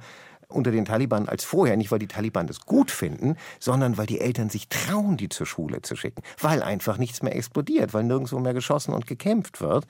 [0.51, 1.77] unter den Taliban als vorher.
[1.77, 5.47] Nicht, weil die Taliban das gut finden, sondern weil die Eltern sich trauen, die zur
[5.47, 6.23] Schule zu schicken.
[6.41, 9.87] Weil einfach nichts mehr explodiert, weil nirgendwo mehr geschossen und gekämpft wird.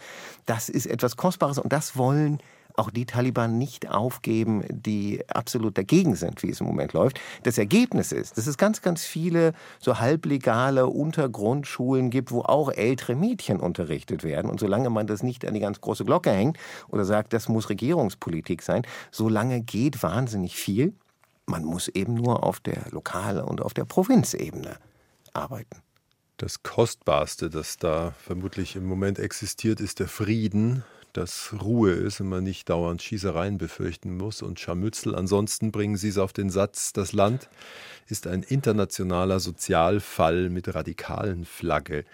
[0.47, 2.39] Das ist etwas Kostbares und das wollen
[2.77, 7.21] auch die Taliban nicht aufgeben, die absolut dagegen sind, wie es im Moment läuft.
[7.43, 13.15] Das Ergebnis ist, dass es ganz, ganz viele so halblegale Untergrundschulen gibt, wo auch ältere
[13.15, 14.51] Mädchen unterrichtet werden.
[14.51, 17.69] Und solange man das nicht an die ganz große Glocke hängt oder sagt, das muss
[17.69, 20.95] Regierungspolitik sein, solange geht wahnsinnig viel.
[21.47, 24.77] Man muss eben nur auf der Lokal- und auf der Provinzebene
[25.33, 25.83] arbeiten.
[26.37, 32.29] Das Kostbarste, das da vermutlich im Moment existiert, ist der Frieden dass Ruhe ist und
[32.29, 35.15] man nicht dauernd Schießereien befürchten muss und Scharmützel.
[35.15, 37.49] Ansonsten bringen Sie es auf den Satz, das Land
[38.09, 42.05] ist ein internationaler Sozialfall mit radikalen Flagge.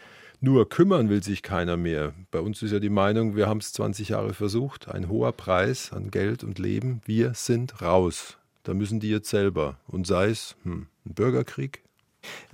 [0.40, 2.12] Nur kümmern will sich keiner mehr.
[2.30, 5.92] Bei uns ist ja die Meinung, wir haben es 20 Jahre versucht, ein hoher Preis
[5.92, 8.37] an Geld und Leben, wir sind raus.
[8.62, 9.78] Da müssen die jetzt selber.
[9.87, 11.82] Und sei es hm, ein Bürgerkrieg,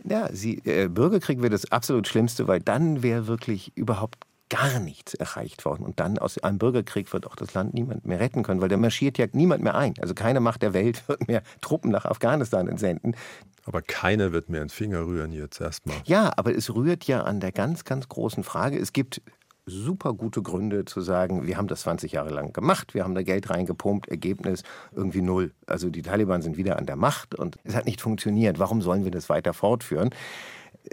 [0.04, 4.18] ja, sie, äh, Bürgerkrieg wäre das absolut Schlimmste, weil dann wäre wirklich überhaupt
[4.52, 5.82] gar nichts erreicht worden.
[5.82, 8.76] Und dann aus einem Bürgerkrieg wird auch das Land niemand mehr retten können, weil da
[8.76, 9.94] marschiert ja niemand mehr ein.
[10.00, 13.16] Also keine Macht der Welt wird mehr Truppen nach Afghanistan entsenden.
[13.64, 15.96] Aber keiner wird mehr einen Finger rühren jetzt erstmal.
[16.04, 18.78] Ja, aber es rührt ja an der ganz, ganz großen Frage.
[18.78, 19.22] Es gibt
[19.64, 23.22] super gute Gründe zu sagen, wir haben das 20 Jahre lang gemacht, wir haben da
[23.22, 25.52] Geld reingepumpt, Ergebnis irgendwie null.
[25.66, 28.58] Also die Taliban sind wieder an der Macht und es hat nicht funktioniert.
[28.58, 30.10] Warum sollen wir das weiter fortführen?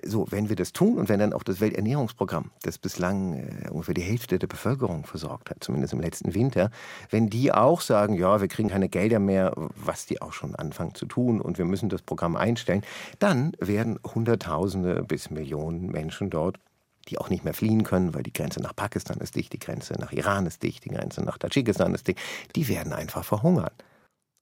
[0.03, 3.95] So, wenn wir das tun und wenn dann auch das Welternährungsprogramm, das bislang äh, ungefähr
[3.95, 6.69] die Hälfte der Bevölkerung versorgt hat, zumindest im letzten Winter,
[7.09, 10.93] wenn die auch sagen, ja, wir kriegen keine Gelder mehr, was die auch schon anfangen
[10.93, 12.83] zu tun und wir müssen das Programm einstellen,
[13.17, 16.59] dann werden Hunderttausende bis Millionen Menschen dort
[17.07, 19.93] die auch nicht mehr fliehen können, weil die Grenze nach Pakistan ist dicht, die Grenze
[19.93, 22.19] nach Iran ist dicht, die Grenze nach Tadschikistan ist dicht,
[22.55, 23.71] die werden einfach verhungern.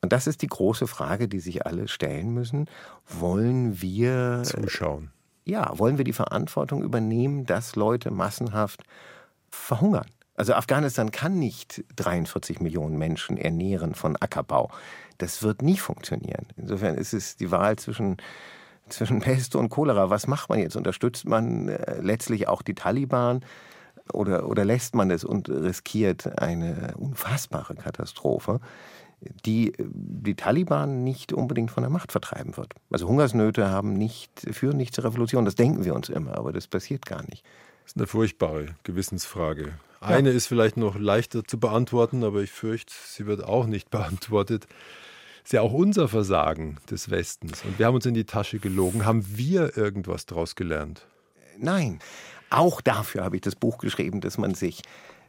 [0.02, 2.70] Und das ist die große Frage, die sich alle stellen müssen.
[3.08, 5.12] Wollen wir zuschauen?
[5.48, 8.84] Ja, wollen wir die Verantwortung übernehmen, dass Leute massenhaft
[9.50, 10.08] verhungern?
[10.36, 14.70] Also Afghanistan kann nicht 43 Millionen Menschen ernähren von Ackerbau.
[15.18, 16.46] Das wird nie funktionieren.
[16.58, 18.18] Insofern ist es die Wahl zwischen
[18.90, 20.10] zwischen Pest und Cholera.
[20.10, 20.76] Was macht man jetzt?
[20.76, 23.42] Unterstützt man äh, letztlich auch die Taliban
[24.14, 28.60] oder, oder lässt man es und riskiert eine unfassbare Katastrophe?
[29.46, 32.74] Die die Taliban nicht unbedingt von der Macht vertreiben wird.
[32.92, 36.68] Also Hungersnöte haben nicht, führen nicht zur Revolution, das denken wir uns immer, aber das
[36.68, 37.44] passiert gar nicht.
[37.84, 39.74] Das ist eine furchtbare Gewissensfrage.
[40.00, 40.36] Eine ja.
[40.36, 44.68] ist vielleicht noch leichter zu beantworten, aber ich fürchte, sie wird auch nicht beantwortet.
[45.44, 47.64] Ist ja auch unser Versagen des Westens.
[47.64, 49.06] Und wir haben uns in die Tasche gelogen.
[49.06, 51.08] Haben wir irgendwas daraus gelernt?
[51.58, 52.00] Nein.
[52.50, 54.82] Auch dafür habe ich das Buch geschrieben, dass man sich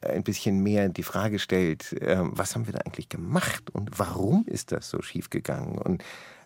[0.03, 4.45] ein bisschen mehr die Frage stellt, ähm, was haben wir da eigentlich gemacht und warum
[4.47, 5.79] ist das so schiefgegangen?
[5.79, 6.05] Und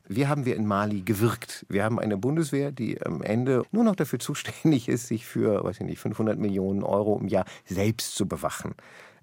[0.09, 1.65] wie haben wir in Mali gewirkt?
[1.69, 5.81] Wir haben eine Bundeswehr, die am Ende nur noch dafür zuständig ist, sich für, weiß
[5.81, 8.75] ich nicht, 500 Millionen Euro im Jahr selbst zu bewachen.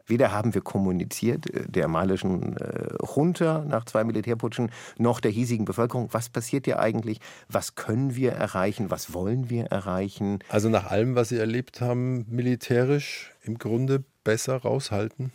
[0.10, 5.66] Weder haben wir kommuniziert äh, der malischen äh, Junta nach zwei Militärputschen noch der hiesigen
[5.66, 6.10] Bevölkerung.
[6.12, 7.20] Was passiert hier eigentlich?
[7.48, 8.90] Was können wir erreichen?
[8.90, 10.40] Was wollen wir erreichen?
[10.50, 15.32] Also nach allem, was Sie erlebt haben, militärisch im Grunde besser raushalten?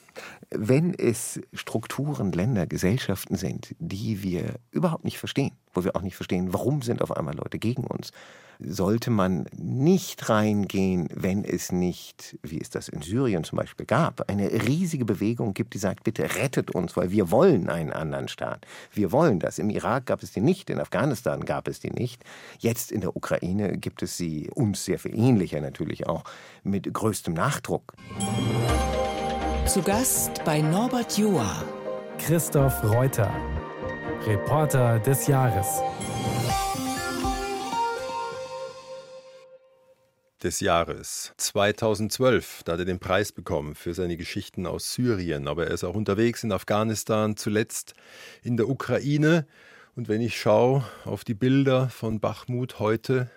[0.51, 6.15] Wenn es Strukturen, Länder, Gesellschaften sind, die wir überhaupt nicht verstehen, wo wir auch nicht
[6.15, 8.13] verstehen, warum sind auf einmal Leute gegen uns,
[8.59, 14.29] sollte man nicht reingehen, wenn es nicht, wie es das in Syrien zum Beispiel gab,
[14.31, 18.67] eine riesige Bewegung gibt, die sagt, bitte rettet uns, weil wir wollen einen anderen Staat.
[18.93, 19.59] Wir wollen das.
[19.59, 22.25] Im Irak gab es die nicht, in Afghanistan gab es die nicht.
[22.59, 26.25] Jetzt in der Ukraine gibt es sie uns sehr viel ähnlicher natürlich auch
[26.63, 27.95] mit größtem Nachdruck.
[29.67, 31.65] Zu Gast bei Norbert Joa.
[32.19, 33.31] Christoph Reuter,
[34.27, 35.83] Reporter des Jahres.
[40.45, 42.65] Des Jahres 2012.
[42.65, 45.49] Da hat er den Preis bekommen für seine Geschichten aus Syrien.
[45.49, 47.95] Aber er ist auch unterwegs in Afghanistan, zuletzt
[48.43, 49.47] in der Ukraine.
[49.97, 53.31] Und wenn ich schaue auf die Bilder von Bachmut heute,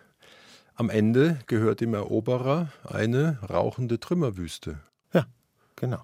[0.76, 4.80] am Ende gehört dem Eroberer eine rauchende Trümmerwüste.
[5.14, 5.26] Ja,
[5.78, 6.04] genau.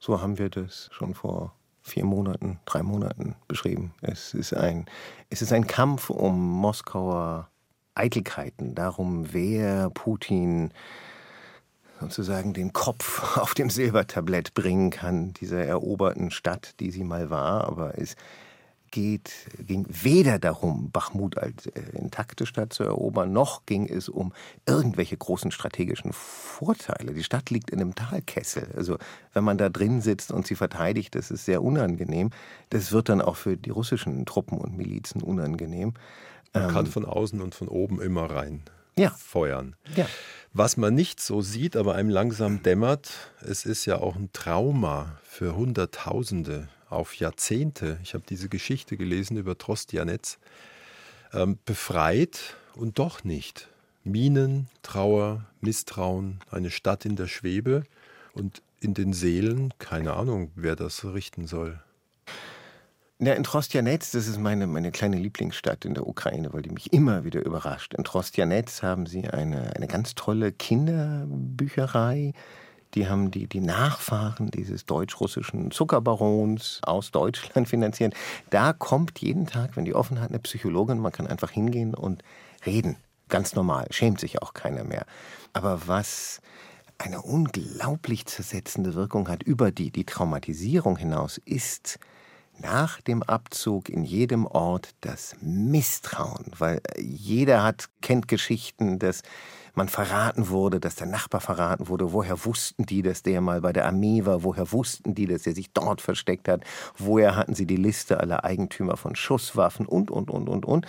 [0.00, 3.94] So haben wir das schon vor vier Monaten, drei Monaten beschrieben.
[4.00, 4.86] Es ist ein,
[5.30, 7.48] es ist ein Kampf um Moskauer
[7.94, 10.72] Eitelkeiten darum, wer Putin
[12.00, 17.64] sozusagen den Kopf auf dem Silbertablett bringen kann, dieser eroberten Stadt, die sie mal war.
[17.64, 18.16] Aber es
[18.94, 24.32] geht, ging weder darum, Bachmut als äh, intakte Stadt zu erobern, noch ging es um
[24.66, 27.12] irgendwelche großen strategischen Vorteile.
[27.12, 28.68] Die Stadt liegt in einem Talkessel.
[28.76, 28.98] Also
[29.32, 32.30] wenn man da drin sitzt und sie verteidigt, das ist sehr unangenehm.
[32.70, 35.94] Das wird dann auch für die russischen Truppen und Milizen unangenehm.
[36.54, 38.62] Man ähm, kann von außen und von oben immer rein
[38.96, 39.10] ja.
[39.10, 39.76] feuern.
[39.96, 40.06] Ja.
[40.52, 45.18] Was man nicht so sieht, aber einem langsam dämmert, es ist ja auch ein Trauma
[45.24, 47.98] für Hunderttausende auf Jahrzehnte.
[48.02, 50.38] Ich habe diese Geschichte gelesen über Trostianetz.
[51.32, 53.68] Ähm, befreit und doch nicht.
[54.04, 57.84] Minen, Trauer, Misstrauen, eine Stadt in der Schwebe
[58.32, 61.80] und in den Seelen, keine Ahnung, wer das richten soll.
[63.20, 66.92] Ja, in Trostjanetz, das ist meine, meine kleine Lieblingsstadt in der Ukraine, weil die mich
[66.92, 67.94] immer wieder überrascht.
[67.94, 72.32] In Trostjanetz haben sie eine, eine ganz tolle Kinderbücherei.
[72.94, 78.14] Die haben die, die Nachfahren dieses deutsch-russischen Zuckerbarons aus Deutschland finanziert.
[78.50, 80.98] Da kommt jeden Tag, wenn die offen hat, eine Psychologin.
[80.98, 82.24] Man kann einfach hingehen und
[82.66, 82.96] reden.
[83.28, 83.86] Ganz normal.
[83.90, 85.06] Schämt sich auch keiner mehr.
[85.52, 86.40] Aber was
[86.98, 92.00] eine unglaublich zersetzende Wirkung hat über die, die Traumatisierung hinaus, ist
[92.58, 99.22] nach dem Abzug in jedem Ort das Misstrauen, weil jeder hat, kennt Geschichten, dass
[99.74, 102.12] man verraten wurde, dass der Nachbar verraten wurde.
[102.12, 104.44] Woher wussten die, dass der mal bei der Armee war?
[104.44, 106.62] Woher wussten die, dass er sich dort versteckt hat?
[106.96, 110.86] Woher hatten sie die Liste aller Eigentümer von Schusswaffen und, und, und, und, und?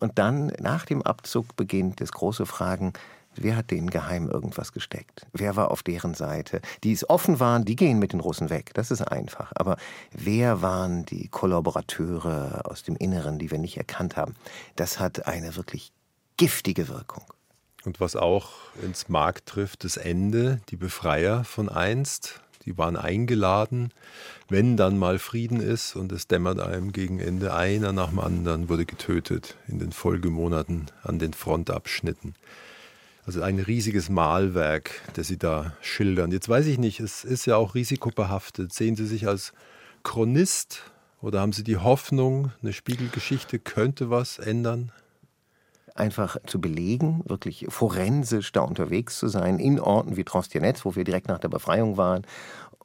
[0.00, 2.92] Und dann nach dem Abzug beginnt das große Fragen,
[3.40, 5.26] Wer hat denen geheim irgendwas gesteckt?
[5.32, 6.60] Wer war auf deren Seite?
[6.82, 8.72] Die es offen waren, die gehen mit den Russen weg.
[8.74, 9.52] Das ist einfach.
[9.54, 9.76] Aber
[10.12, 14.34] wer waren die Kollaborateure aus dem Inneren, die wir nicht erkannt haben?
[14.76, 15.92] Das hat eine wirklich
[16.36, 17.24] giftige Wirkung.
[17.84, 18.50] Und was auch
[18.82, 23.92] ins Mark trifft, das Ende, die Befreier von einst, die waren eingeladen,
[24.48, 28.68] wenn dann mal Frieden ist und es dämmert einem gegen Ende, einer nach dem anderen
[28.68, 32.34] wurde getötet in den Folgemonaten an den Frontabschnitten.
[33.28, 36.32] Also ein riesiges Malwerk, das Sie da schildern.
[36.32, 38.72] Jetzt weiß ich nicht, es ist ja auch risikobehaftet.
[38.72, 39.52] Sehen Sie sich als
[40.02, 44.92] Chronist oder haben Sie die Hoffnung, eine Spiegelgeschichte könnte was ändern?
[45.94, 51.04] Einfach zu belegen, wirklich forensisch da unterwegs zu sein, in Orten wie Trostianetz, wo wir
[51.04, 52.22] direkt nach der Befreiung waren,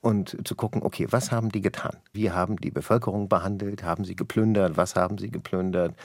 [0.02, 1.96] und zu gucken, okay, was haben die getan?
[2.12, 3.84] Wie haben die Bevölkerung behandelt?
[3.84, 4.76] Haben sie geplündert?
[4.76, 5.96] Was haben sie geplündert?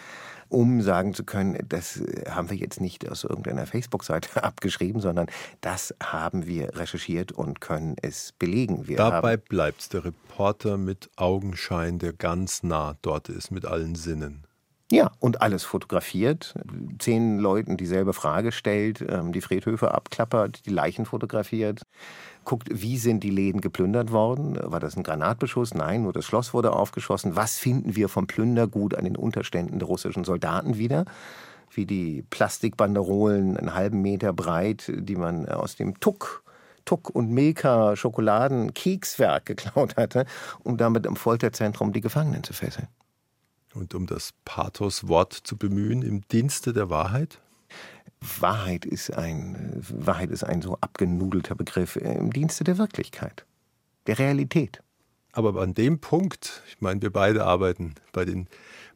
[0.49, 5.26] Um sagen zu können, das äh, haben wir jetzt nicht aus irgendeiner Facebook-Seite abgeschrieben, sondern
[5.61, 8.88] das haben wir recherchiert und können es belegen.
[8.88, 14.47] Wir Dabei bleibt der Reporter mit Augenschein, der ganz nah dort ist, mit allen Sinnen.
[14.91, 16.55] Ja, und alles fotografiert,
[16.99, 21.82] zehn Leuten dieselbe Frage stellt, ähm, die Friedhöfe abklappert, die Leichen fotografiert,
[22.45, 24.59] guckt, wie sind die Läden geplündert worden?
[24.62, 25.74] War das ein Granatbeschuss?
[25.74, 27.36] Nein, nur das Schloss wurde aufgeschossen.
[27.36, 31.05] Was finden wir vom Plündergut an den Unterständen der russischen Soldaten wieder?
[31.70, 36.43] Wie die Plastikbanderolen, einen halben Meter breit, die man aus dem Tuck
[36.86, 40.24] Tuck und Milka Schokoladen-Kekswerk geklaut hatte,
[40.64, 42.89] um damit im Folterzentrum die Gefangenen zu fesseln.
[43.75, 47.41] Und um das Pathos-Wort zu bemühen, im Dienste der Wahrheit?
[48.21, 53.45] Wahrheit ist ein, Wahrheit ist ein so abgenudelter Begriff im Dienste der Wirklichkeit,
[54.07, 54.83] der Realität.
[55.33, 58.49] Aber an dem Punkt, ich meine, wir beide arbeiten bei den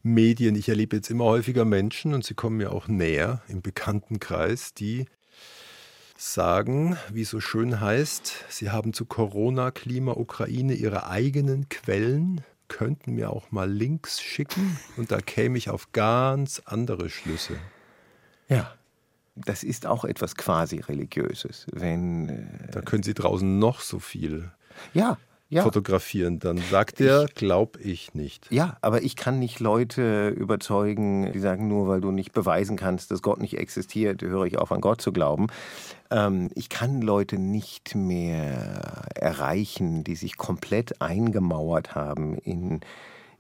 [0.03, 0.57] Medien.
[0.57, 5.07] Ich erlebe jetzt immer häufiger Menschen und sie kommen mir auch näher im Bekanntenkreis, die
[6.17, 12.43] sagen, wie es so schön heißt, sie haben zu Corona, Klima, Ukraine ihre eigenen Quellen
[12.73, 17.59] könnten mir auch mal Links schicken und da käme ich auf ganz andere Schlüsse.
[18.49, 18.73] Ja,
[19.37, 24.51] das ist auch etwas quasi religiöses, wenn äh da können Sie draußen noch so viel.
[24.95, 25.19] Ja,
[25.53, 25.63] ja.
[25.63, 28.47] fotografieren, dann sagt er, glaub ich nicht.
[28.51, 33.11] Ja, aber ich kann nicht Leute überzeugen, die sagen, nur weil du nicht beweisen kannst,
[33.11, 35.49] dass Gott nicht existiert, höre ich auf an Gott zu glauben.
[36.11, 42.81] Ähm, ich kann Leute nicht mehr erreichen, die sich komplett eingemauert haben in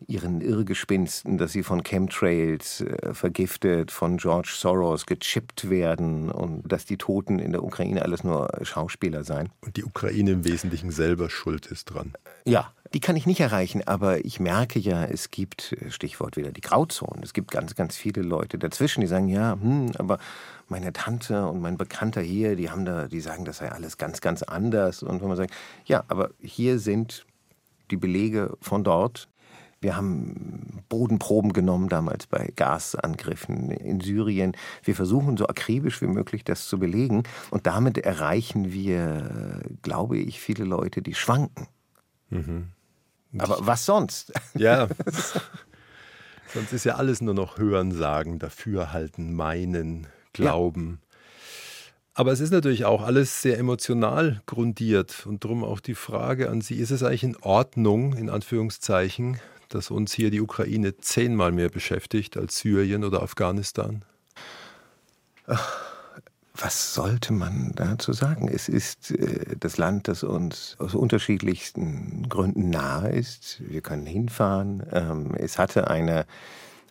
[0.07, 6.85] ihren Irrgespinsten, dass sie von Chemtrails äh, vergiftet, von George Soros gechippt werden und dass
[6.85, 9.51] die Toten in der Ukraine alles nur Schauspieler seien.
[9.61, 12.13] Und die Ukraine im Wesentlichen selber schuld ist dran.
[12.45, 16.61] Ja, die kann ich nicht erreichen, aber ich merke ja, es gibt, Stichwort wieder die
[16.61, 20.19] Grauzonen, es gibt ganz, ganz viele Leute dazwischen, die sagen, ja, hm, aber
[20.69, 24.21] meine Tante und mein Bekannter hier, die haben da, die sagen, das sei alles ganz,
[24.21, 25.03] ganz anders.
[25.03, 25.53] Und wenn man sagt,
[25.85, 27.27] ja, aber hier sind
[27.91, 29.29] die Belege von dort,
[29.83, 34.53] wir haben Bodenproben genommen damals bei Gasangriffen in Syrien.
[34.85, 37.25] Wir versuchen so akribisch wie möglich das zu belegen.
[37.51, 41.67] Und damit erreichen wir, glaube ich, viele Leute, die schwanken.
[42.31, 42.69] Mhm.
[43.39, 44.33] Aber was sonst?
[44.55, 44.89] Ja.
[46.55, 51.01] sonst ist ja alles nur noch Hörensagen, Dafürhalten, Meinen, Glauben.
[51.01, 51.09] Ja.
[52.15, 56.61] Aber es ist natürlich auch alles sehr emotional grundiert und darum auch die Frage an
[56.61, 59.39] Sie, ist es eigentlich in Ordnung, in Anführungszeichen,
[59.75, 64.05] dass uns hier die Ukraine zehnmal mehr beschäftigt als Syrien oder Afghanistan?
[66.55, 68.49] Was sollte man dazu sagen?
[68.49, 73.63] Es ist äh, das Land, das uns aus unterschiedlichsten Gründen nahe ist.
[73.67, 74.83] Wir können hinfahren.
[74.93, 76.27] Ähm, es hatte eine,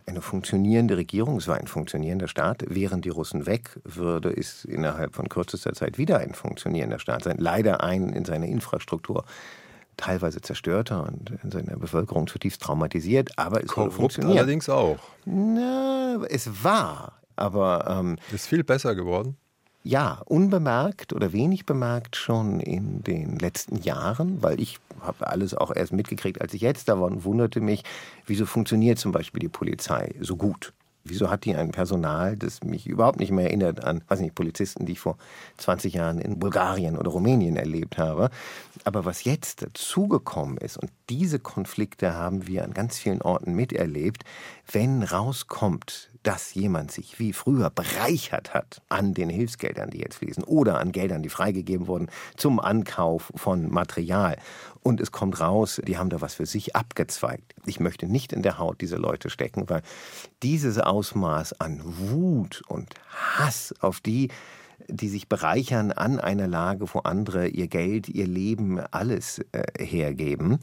[0.08, 2.66] eine funktionierende Regierung, es war ein funktionierender Staat.
[2.68, 7.38] Wären die Russen weg, würde es innerhalb von kürzester Zeit wieder ein funktionierender Staat sein.
[7.38, 9.26] Leider ein in seiner Infrastruktur
[10.02, 14.98] teilweise zerstörter und in seiner Bevölkerung zutiefst traumatisiert, aber es Korrupt allerdings auch.
[15.26, 17.86] Na, es war, aber...
[17.88, 19.38] Ähm, ist viel besser geworden?
[19.84, 25.76] Ja, unbemerkt oder wenig bemerkt schon in den letzten Jahren, weil ich habe alles auch
[25.76, 27.84] erst mitgekriegt, als ich jetzt da war und wunderte mich,
[28.26, 30.74] wieso funktioniert zum Beispiel die Polizei so gut.
[31.04, 34.86] Wieso hat die ein Personal, das mich überhaupt nicht mehr erinnert an, weiß nicht, Polizisten,
[34.86, 35.18] die ich vor
[35.58, 38.30] 20 Jahren in Bulgarien oder Rumänien erlebt habe.
[38.84, 44.24] Aber was jetzt dazugekommen ist, und diese Konflikte haben wir an ganz vielen Orten miterlebt,
[44.72, 50.44] wenn rauskommt, dass jemand sich wie früher bereichert hat an den Hilfsgeldern, die jetzt fließen,
[50.44, 54.38] oder an Geldern, die freigegeben wurden zum Ankauf von Material.
[54.84, 57.54] Und es kommt raus, die haben da was für sich abgezweigt.
[57.66, 59.82] Ich möchte nicht in der Haut dieser Leute stecken, weil
[60.44, 62.94] dieses Ausmaß an Wut und
[63.38, 64.30] Hass auf die,
[64.88, 70.60] die sich bereichern an einer Lage, wo andere ihr Geld, ihr Leben, alles äh, hergeben,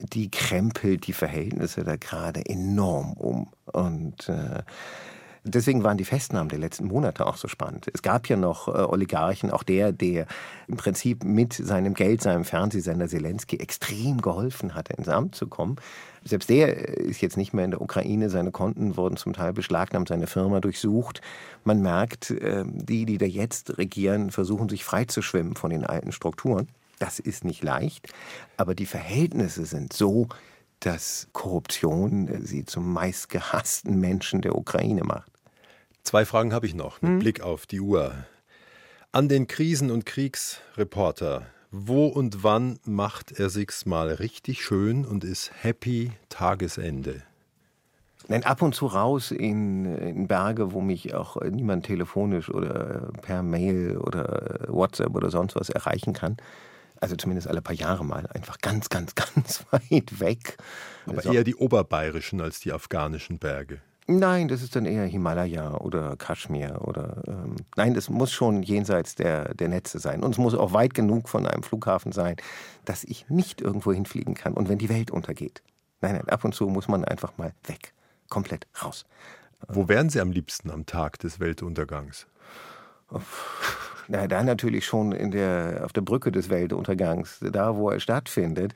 [0.00, 3.48] die krempelt die Verhältnisse da gerade enorm um.
[3.66, 4.62] Und äh,
[5.42, 7.86] Deswegen waren die Festnahmen der letzten Monate auch so spannend.
[7.94, 10.26] Es gab ja noch äh, Oligarchen, auch der, der
[10.68, 15.76] im Prinzip mit seinem Geld, seinem Fernsehsender Zelensky extrem geholfen hatte, ins Amt zu kommen.
[16.24, 18.28] Selbst der ist jetzt nicht mehr in der Ukraine.
[18.28, 21.22] Seine Konten wurden zum Teil beschlagnahmt, seine Firma durchsucht.
[21.64, 26.68] Man merkt, äh, die, die da jetzt regieren, versuchen sich freizuschwimmen von den alten Strukturen.
[27.00, 28.12] Das ist nicht leicht,
[28.58, 30.28] aber die Verhältnisse sind so,
[30.80, 35.32] dass Korruption äh, sie zum meistgehassten Menschen der Ukraine macht.
[36.04, 37.18] Zwei Fragen habe ich noch mit hm?
[37.18, 38.12] Blick auf die Uhr.
[39.12, 45.24] An den Krisen- und Kriegsreporter Wo und wann macht er sich's mal richtig schön und
[45.24, 47.22] ist happy Tagesende?
[48.28, 53.42] Nein, ab und zu raus in, in, Berge, wo mich auch niemand telefonisch oder per
[53.42, 56.36] Mail oder WhatsApp oder sonst was erreichen kann.
[57.00, 58.26] Also zumindest alle paar Jahre mal.
[58.28, 60.56] Einfach ganz, ganz, ganz weit weg.
[61.06, 63.80] Aber eher die oberbayerischen als die afghanischen Berge.
[64.06, 69.14] Nein, das ist dann eher Himalaya oder Kaschmir oder ähm, nein, das muss schon jenseits
[69.14, 70.24] der, der Netze sein.
[70.24, 72.34] Und es muss auch weit genug von einem Flughafen sein,
[72.84, 75.62] dass ich nicht irgendwo hinfliegen kann und wenn die Welt untergeht.
[76.00, 77.92] Nein, nein, ab und zu muss man einfach mal weg.
[78.28, 79.04] Komplett raus.
[79.68, 82.26] Wo wären Sie am liebsten am Tag des Weltuntergangs?
[84.12, 88.74] Na, da natürlich schon in der, auf der Brücke des Weltuntergangs, da wo er stattfindet.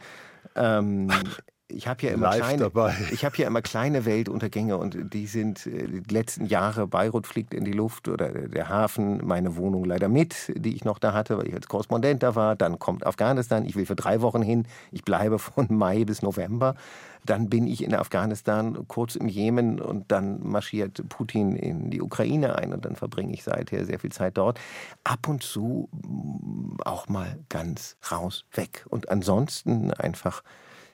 [0.54, 1.10] Ähm,
[1.68, 2.94] ich habe ja immer Live kleine, dabei.
[3.10, 6.86] ich habe ja immer kleine Weltuntergänge und die sind äh, die letzten Jahre.
[6.86, 10.98] Beirut fliegt in die Luft oder der Hafen, meine Wohnung leider mit, die ich noch
[10.98, 12.54] da hatte, weil ich als Korrespondent da war.
[12.54, 13.64] Dann kommt Afghanistan.
[13.64, 14.66] Ich will für drei Wochen hin.
[14.92, 16.74] Ich bleibe von Mai bis November.
[17.24, 22.56] Dann bin ich in Afghanistan, kurz im Jemen und dann marschiert Putin in die Ukraine
[22.56, 24.60] ein und dann verbringe ich seither sehr viel Zeit dort.
[25.04, 30.42] Ab und zu mm, auch mal ganz raus, weg und ansonsten einfach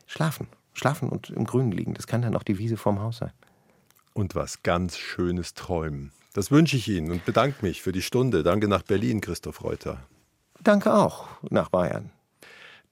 [0.06, 0.46] schlafen
[0.80, 1.94] schlafen und im Grünen liegen.
[1.94, 3.32] Das kann dann auch die Wiese vorm Haus sein.
[4.14, 6.10] Und was ganz Schönes träumen.
[6.32, 8.42] Das wünsche ich Ihnen und bedanke mich für die Stunde.
[8.42, 10.02] Danke nach Berlin, Christoph Reuter.
[10.62, 12.10] Danke auch nach Bayern.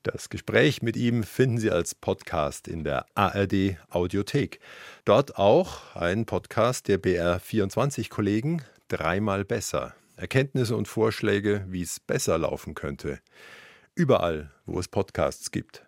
[0.02, 4.60] Das Gespräch mit ihm finden Sie als Podcast in der ARD Audiothek.
[5.04, 9.94] Dort auch ein Podcast der BR24-Kollegen Dreimal besser.
[10.16, 13.20] Erkenntnisse und Vorschläge, wie es besser laufen könnte.
[13.94, 15.87] Überall, wo es Podcasts gibt.